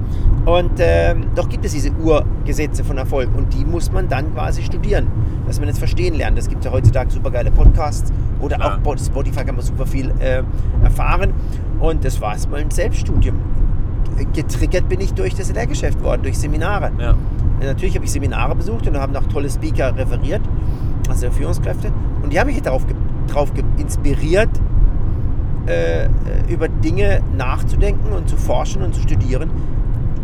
[0.46, 4.62] Und ähm, doch gibt es diese Urgesetze von Erfolg und die muss man dann quasi
[4.64, 5.08] studieren,
[5.46, 6.38] dass man es verstehen lernt.
[6.38, 8.80] Es gibt ja heutzutage super geile Podcasts oder Klar.
[8.84, 10.44] auch Spotify kann man super viel äh,
[10.84, 11.34] erfahren.
[11.80, 13.36] Und das war es mal ein Selbststudium.
[14.34, 16.92] Getriggert bin ich durch das Lehrgeschäft worden, durch Seminare.
[16.98, 17.16] Ja.
[17.60, 20.42] Ja, Natürlich habe ich Seminare besucht und da haben auch tolle Speaker referiert,
[21.10, 21.92] also Führungskräfte.
[22.22, 22.86] Und die haben mich darauf,
[23.28, 24.50] darauf inspiriert,
[25.68, 26.08] äh,
[26.50, 29.50] über Dinge nachzudenken und zu forschen und zu studieren,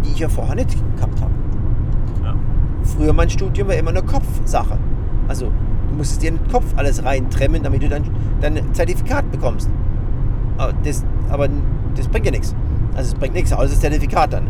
[0.04, 1.32] die ich ja vorher nicht gehabt habe.
[2.24, 2.36] Ja.
[2.84, 4.78] Früher mein Studium war immer eine Kopfsache.
[5.28, 5.52] Also
[5.90, 8.04] du musstest dir in den Kopf alles reintremmen, damit du dein,
[8.42, 9.70] dein Zertifikat bekommst.
[10.58, 11.50] Aber das, aber
[11.96, 12.56] das bringt ja nichts.
[12.96, 14.48] Also es bringt nichts, außer das Zertifikat dann.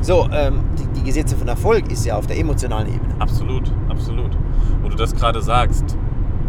[0.00, 3.14] So, ähm, die, die Gesetze von Erfolg ist ja auf der emotionalen Ebene.
[3.20, 4.36] Absolut, absolut.
[4.82, 5.96] Wo du das gerade sagst,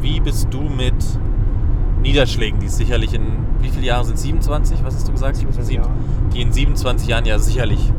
[0.01, 0.95] wie bist du mit
[2.05, 3.23] Niederschlägen, die es sicherlich in,
[3.61, 4.21] wie viele Jahre sind es?
[4.21, 4.83] 27?
[4.83, 5.35] Was hast du gesagt?
[5.35, 5.95] 27 Sieben- Jahre.
[6.33, 7.91] Die in 27 Jahren ja sicherlich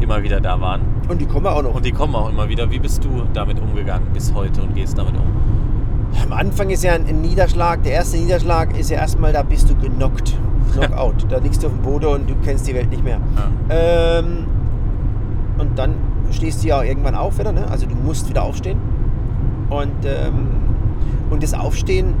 [0.00, 0.82] immer wieder da waren.
[1.08, 1.74] Und die kommen auch noch.
[1.74, 2.70] Und die kommen auch immer wieder.
[2.70, 5.22] Wie bist du damit umgegangen bis heute und gehst damit um?
[6.24, 9.68] Am Anfang ist ja ein, ein Niederschlag, der erste Niederschlag ist ja erstmal, da bist
[9.68, 10.36] du genockt.
[10.72, 11.26] Knockout.
[11.28, 13.18] da liegst du auf dem Boden und du kennst die Welt nicht mehr.
[13.68, 14.18] Ja.
[14.18, 14.44] Ähm,
[15.58, 15.94] und dann
[16.30, 17.66] stehst du ja irgendwann auf wieder, ne?
[17.70, 18.78] also du musst wieder aufstehen.
[19.70, 20.46] Und, ähm,
[21.30, 22.14] und das Aufstehen,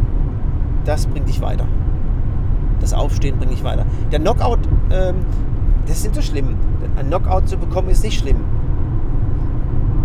[0.84, 1.64] das bringt dich weiter.
[2.80, 3.84] Das Aufstehen bringt dich weiter.
[4.12, 4.60] Der Knockout,
[4.90, 5.16] ähm,
[5.86, 6.56] das ist nicht so schlimm.
[6.96, 8.36] Ein Knockout zu bekommen ist nicht schlimm.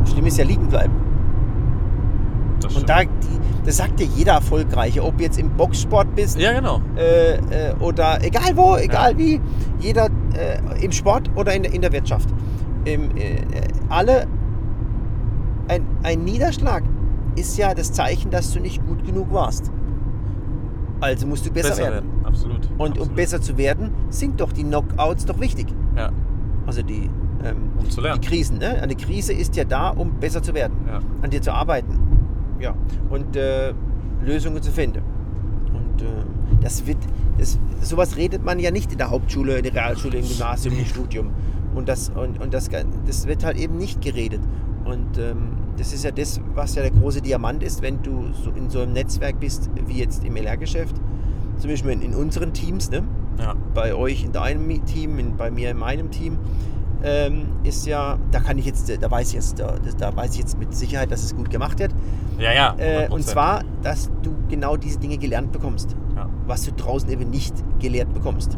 [0.05, 0.93] Schlimm ist ja liegen bleiben.
[2.59, 3.01] Das Und da,
[3.65, 6.79] das sagt dir jeder Erfolgreiche, ob jetzt im Boxsport bist ja, genau.
[6.97, 9.39] äh, äh, oder egal wo, egal wie,
[9.79, 12.29] jeder äh, im Sport oder in, der- in der Wirtschaft.
[12.85, 13.35] Im, äh,
[13.89, 14.27] alle,
[15.67, 16.83] ein, ein Niederschlag
[17.35, 19.71] ist ja das Zeichen, dass du nicht gut genug warst.
[21.03, 22.09] Also musst du besser, werden.
[22.23, 22.61] Absolut.
[22.77, 23.15] Und um absolut.
[23.15, 25.67] besser zu werden, sind doch die Knockouts doch wichtig.
[25.95, 26.11] Ja,
[26.65, 27.09] Also die,
[27.43, 28.21] ähm, um zu lernen.
[28.21, 28.57] die Krisen.
[28.57, 28.81] Ne?
[28.81, 30.99] Eine Krise ist ja da, um besser zu werden Ja.
[31.21, 31.99] an dir zu arbeiten.
[32.59, 32.73] Ja.
[33.09, 33.73] Und äh,
[34.23, 35.01] Lösungen zu finden.
[35.73, 36.05] Und äh,
[36.61, 36.97] das wird,
[37.37, 40.85] das, sowas redet man ja nicht in der Hauptschule, in der Realschule, im Gymnasium, im
[40.85, 41.31] Studium.
[41.75, 42.69] Und, das, und, und das,
[43.05, 44.39] das wird halt eben nicht geredet.
[44.85, 48.51] Und ähm, das ist ja das, was ja der große Diamant ist, wenn du so
[48.51, 50.95] in so einem Netzwerk bist, wie jetzt im LR-Geschäft.
[51.57, 53.03] Zum Beispiel in, in unseren Teams, ne?
[53.39, 53.55] Ja.
[53.73, 56.37] bei euch in deinem Team, in, bei mir in meinem Team,
[57.03, 60.39] ähm, ist ja, da kann ich jetzt, da weiß ich jetzt, da, da weiß ich
[60.39, 61.93] jetzt mit Sicherheit, dass es gut gemacht wird.
[62.37, 62.75] Ja, ja.
[62.77, 63.09] Äh, 100%.
[63.09, 66.29] und zwar, dass du genau diese Dinge gelernt bekommst, Ja.
[66.45, 68.57] was du draußen eben nicht gelehrt bekommst.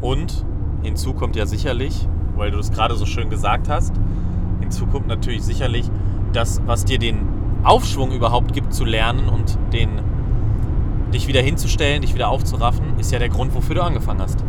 [0.00, 0.44] Und
[0.82, 2.06] hinzu kommt ja sicherlich,
[2.36, 3.92] weil du es gerade so schön gesagt hast,
[4.70, 5.90] hinzu kommt natürlich sicherlich
[6.32, 7.18] das, was dir den
[7.64, 9.88] Aufschwung überhaupt gibt zu lernen und den
[11.12, 14.44] dich wieder hinzustellen, dich wieder aufzuraffen, ist ja der Grund, wofür du angefangen hast.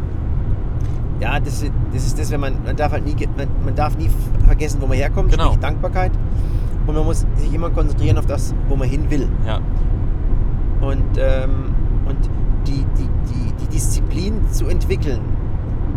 [1.19, 3.97] Ja, das, ist- das ist das, wenn man, man darf halt nie, man, man darf
[3.97, 4.09] nie
[4.45, 5.45] vergessen, wo man herkommt, Genau.
[5.47, 6.11] sprich Dankbarkeit.
[6.85, 9.27] Und man muss sich immer konzentrieren auf das, wo man hin will.
[9.47, 9.59] Ja,
[10.81, 11.73] Und, ähm,
[12.07, 12.17] und
[12.67, 15.19] die, die, die, die Disziplin zu entwickeln,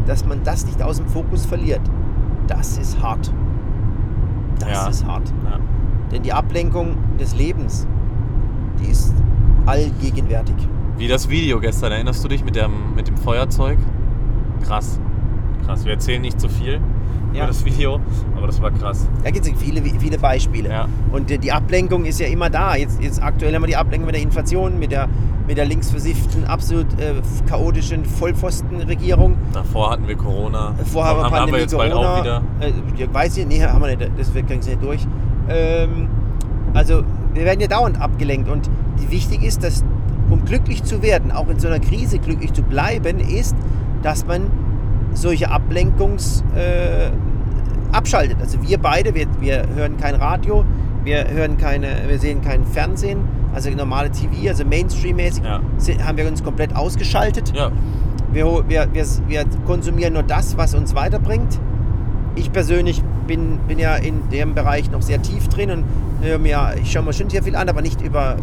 [0.07, 1.81] dass man das nicht aus dem Fokus verliert,
[2.47, 3.33] das ist hart.
[4.67, 4.89] Das Ja.
[4.89, 5.33] ist hart.
[5.45, 5.59] ja.
[6.13, 7.87] Denn die Ablenkung des Lebens,
[8.81, 9.15] die ist
[9.67, 10.55] allgegenwärtig.
[10.97, 13.79] Wie das Video gestern, erinnerst du dich mit dem, mit dem Feuerzeug?
[14.63, 15.01] Krass.
[15.65, 15.85] Krass.
[15.85, 16.81] Wir erzählen nicht zu viel
[17.35, 17.45] Ja.
[17.45, 18.01] über das Video,
[18.37, 19.09] aber das war krass.
[19.25, 20.69] Da gibt es viele, viele Beispiele.
[20.69, 20.89] Ja.
[21.13, 22.77] Und die Ablenkung ist ja immer da.
[22.77, 25.09] Jetzt, jetzt aktuell haben wir die Ablenkung mit der Inflation, mit der,
[25.47, 27.15] mit der linksversifften, absolut äh,
[27.49, 29.37] chaotischen Vollpfostenregierung.
[29.53, 30.75] Davor hatten wir Corona.
[30.85, 32.15] Vorher haben wir haben wir jetzt bald Corona.
[32.15, 32.43] auch wieder.
[32.61, 34.11] Äh, weiß ich, nee, haben wir nicht.
[34.17, 35.07] Das kriegen sie nicht durch.
[35.49, 36.09] Ähm,
[36.73, 37.03] also,
[37.35, 38.49] wir werden ja dauernd abgelenkt.
[38.49, 38.71] Und
[39.01, 39.85] die, wichtig ist, dass,
[40.31, 43.57] um glücklich zu werden, auch in so einer Krise glücklich zu bleiben, ist,
[44.03, 44.51] dass man
[45.15, 46.45] solche Ablenkungs...
[46.55, 47.11] Äh,
[47.93, 48.39] abschaltet.
[48.41, 50.65] Also wir beide, wir, wir hören kein Radio,
[51.05, 53.21] wir hören keine, wir sehen kein Fernsehen,
[53.55, 55.61] also normale TV, also Mainstream-mäßig Ja.
[56.05, 57.53] haben wir uns komplett ausgeschaltet.
[57.55, 57.71] Ja,
[58.33, 61.61] Wir, wir, wir, wir konsumieren nur das, was uns weiterbringt.
[62.35, 65.85] Ich persönlich bin, bin ja in dem Bereich noch sehr tief drin und
[66.21, 68.37] höre mir, ich schaue mir schon sehr viel an, aber nicht über,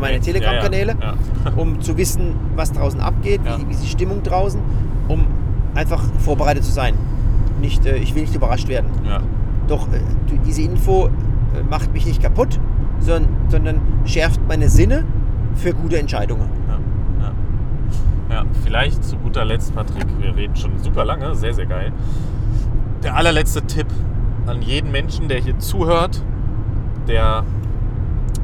[0.00, 1.14] meine Telegram-Kanäle, Ja,
[1.56, 4.60] um zu wissen, was draußen abgeht, wie, wie ist die Stimmung draußen,
[5.08, 5.26] um
[5.74, 6.94] einfach vorbereitet zu sein.
[7.60, 8.90] Nicht, äh, ich will nicht überrascht werden.
[9.06, 9.20] ja.
[9.66, 10.00] Doch äh,
[10.44, 11.10] diese Info äh,
[11.70, 12.60] macht mich nicht kaputt,
[13.00, 15.04] sondern, sondern schärft meine Sinne
[15.54, 16.48] für gute Entscheidungen.
[16.68, 18.34] Ja, ja.
[18.34, 21.92] ja, vielleicht zu guter Letzt, Patrick, wir reden schon super lange, sehr, sehr geil.
[23.02, 23.86] Der allerletzte Tipp
[24.46, 26.22] an jeden Menschen, der hier zuhört,
[27.08, 27.44] der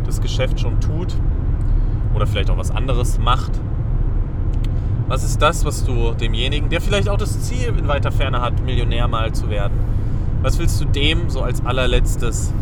[0.04, 1.14] das Geschäft schon tut
[2.14, 3.52] oder vielleicht auch was anderes macht.
[5.10, 8.64] Was ist das, was du demjenigen, der vielleicht auch das Ziel in weiter Ferne hat,
[8.64, 9.72] Millionär mal zu werden,
[10.40, 12.52] was willst du dem so als allerletztes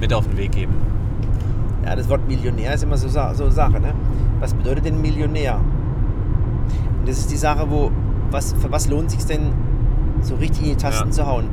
[0.00, 0.72] mit auf den Weg geben?
[1.84, 3.78] Ja, das Wort Millionär ist immer so, so Sache.
[3.78, 3.92] Ne?
[4.40, 5.60] Was bedeutet denn Millionär?
[6.98, 7.90] Und das ist die Sache, wo,
[8.30, 9.52] was, für was lohnt sich denn,
[10.22, 11.12] so richtig in die Tasten Ja.
[11.12, 11.44] zu hauen?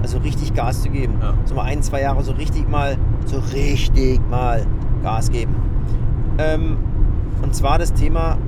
[0.00, 1.14] Also richtig Gas zu geben.
[1.20, 1.34] Ja.
[1.44, 2.96] So mal ein, zwei Jahre so richtig mal,
[3.26, 4.64] so richtig mal
[5.02, 5.56] Gas geben.
[6.38, 6.76] Ähm,
[7.42, 8.38] und zwar das Thema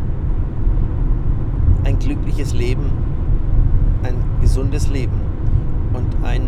[2.40, 2.90] glückliches Leben,
[4.02, 5.20] ein gesundes Leben
[5.92, 6.42] und ein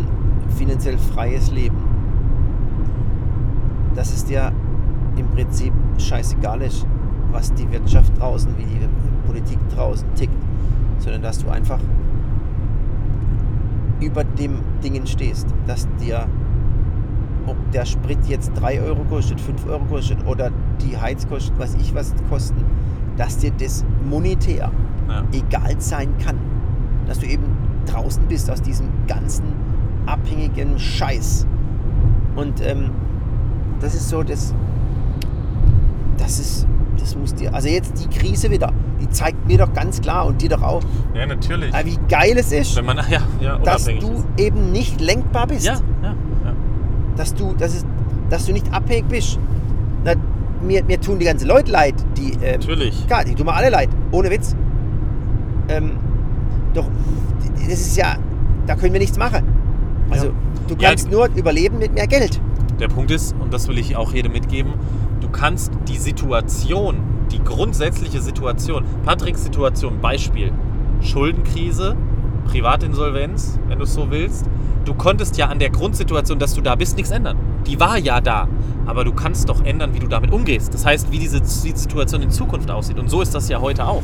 [0.57, 1.77] finanziell freies Leben.
[3.95, 4.51] Dass es dir
[5.17, 6.87] im Prinzip scheißegal ist,
[7.31, 8.79] was die Wirtschaft draußen, wie die
[9.27, 10.33] Politik draußen tickt,
[10.97, 11.79] sondern dass du einfach
[14.01, 16.25] über dem Dingen stehst, dass dir,
[17.45, 20.49] ob der Sprit jetzt 3 Euro kostet, 5 Euro kostet oder
[20.81, 22.65] die Heizkosten, was ich was kosten,
[23.17, 24.71] dass dir das monetär
[25.09, 25.23] Ja.
[25.33, 26.37] egal sein kann.
[27.07, 27.43] Dass du eben
[27.85, 29.43] draußen bist aus diesem ganzen
[30.05, 31.45] abhängigen Scheiß.
[32.35, 32.91] Und ähm,
[33.81, 34.53] das ist so, das,
[36.17, 39.99] das ist, das muss dir, also jetzt die Krise wieder, die zeigt mir doch ganz
[40.01, 40.81] klar und dir doch auch,
[41.13, 41.73] Ja, natürlich.
[41.73, 44.25] äh, wie geil es ist, Wenn man ja, ja dass du ist.
[44.37, 45.65] eben nicht lenkbar bist.
[45.65, 46.53] Ja, ja, ja.
[47.17, 47.85] Dass du, dass, es,
[48.29, 49.37] dass du nicht abhängig bist.
[50.65, 53.05] Mir, mir tun die ganzen Leute leid, die ähm, Natürlich.
[53.07, 54.55] Klar, die tun mir alle leid, ohne Witz.
[55.67, 55.91] Ähm,
[56.73, 56.85] doch,
[57.55, 58.15] das ist ja,
[58.65, 59.43] da können wir nichts machen.
[60.09, 60.31] Also, Ja.
[60.67, 62.39] du Ja, kannst nur überleben mit mehr Geld.
[62.79, 64.73] Der Punkt ist, und das will ich auch jedem mitgeben,
[65.21, 66.97] du kannst die Situation,
[67.31, 70.51] die grundsätzliche Situation, Patricks Situation, Beispiel,
[71.01, 71.95] Schuldenkrise,
[72.45, 74.45] Privatinsolvenz, wenn du es so willst,
[74.85, 77.37] du konntest ja an der Grundsituation, dass du da bist, nichts ändern.
[77.67, 78.47] Die war ja da.
[78.85, 80.73] Aber du kannst doch ändern, wie du damit umgehst.
[80.73, 82.99] Das heißt, wie diese die Situation in Zukunft aussieht.
[82.99, 84.03] Und so ist das ja heute auch.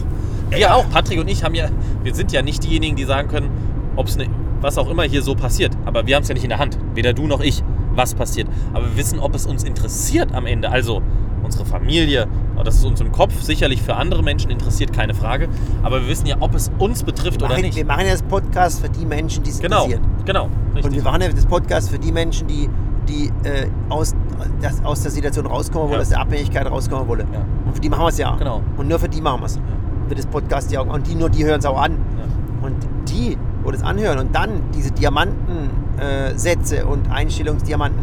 [0.50, 1.68] Wir auch, Patrick und ich haben ja,
[2.04, 3.50] wir sind ja nicht diejenigen, die sagen können,
[3.96, 4.28] ob es ne,
[4.62, 5.72] was auch immer hier so passiert.
[5.86, 6.78] Aber wir haben es ja nicht in der Hand.
[6.96, 7.62] Weder du noch ich,
[7.94, 8.48] was passiert.
[8.74, 10.70] Aber wir wissen, ob es uns interessiert am Ende.
[10.72, 11.02] Also
[11.44, 12.28] unsere Familie,
[12.64, 15.48] das ist uns im Kopf sicherlich für andere Menschen interessiert, keine Frage.
[15.84, 17.76] Aber wir wissen ja, ob es uns betrifft Wir oder machen, nicht.
[17.78, 20.02] wir machen ja das Podcast für die Menschen, die es Genau, interessiert.
[20.26, 20.50] genau.
[20.82, 22.70] Und wir machen ja das Podcast für die Menschen, die,
[23.10, 24.16] die äh, aus,
[24.62, 26.02] das, aus der Situation rauskommen wollen, Ja.
[26.02, 27.28] aus der Abhängigkeit rauskommen wollen.
[27.34, 27.42] Ja.
[27.66, 28.36] Und für die machen wir es ja.
[28.38, 28.62] Genau.
[28.78, 29.60] Und nur für die machen wir es.
[30.08, 30.94] Für das Podcast ja auch.
[30.94, 31.94] Und die, nur die hören es auch an.
[31.94, 32.68] Ja.
[32.68, 32.76] Und
[33.10, 38.00] die, wo das anhören und dann diese Diamantensätze äh, und Einstellungsdiamanten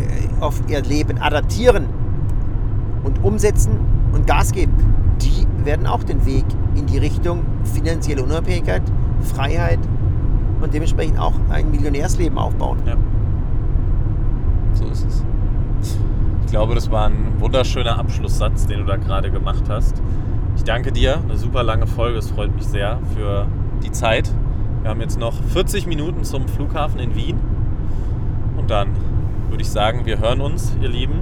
[0.00, 1.86] äh, auf ihr Leben adaptieren
[3.04, 3.78] und umsetzen
[4.12, 4.72] und Gas geben,
[5.22, 8.82] die werden auch den Weg in die Richtung finanzielle Unabhängigkeit,
[9.20, 9.78] Freiheit
[10.60, 12.78] und dementsprechend auch ein Millionärsleben aufbauen.
[14.74, 15.24] So ist es.
[16.44, 20.00] Ich glaube, das war ein wunderschöner Abschlusssatz, den du da gerade gemacht hast.
[20.56, 21.18] Ich danke dir.
[21.18, 22.18] Eine super lange Folge.
[22.18, 23.46] Es freut mich sehr für
[23.82, 24.30] die Zeit,
[24.82, 27.38] Wir haben jetzt noch 40 Minuten zum Flughafen in Wien.
[28.56, 28.88] Und dann
[29.48, 31.20] würde ich sagen, wir hören uns, ihr Lieben.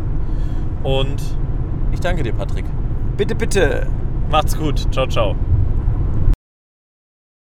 [0.82, 1.22] Und
[1.92, 2.64] ich danke dir, Patrick.
[3.16, 3.86] Bitte, bitte.
[4.30, 4.92] Macht's gut.
[4.92, 5.36] Ciao, ciao.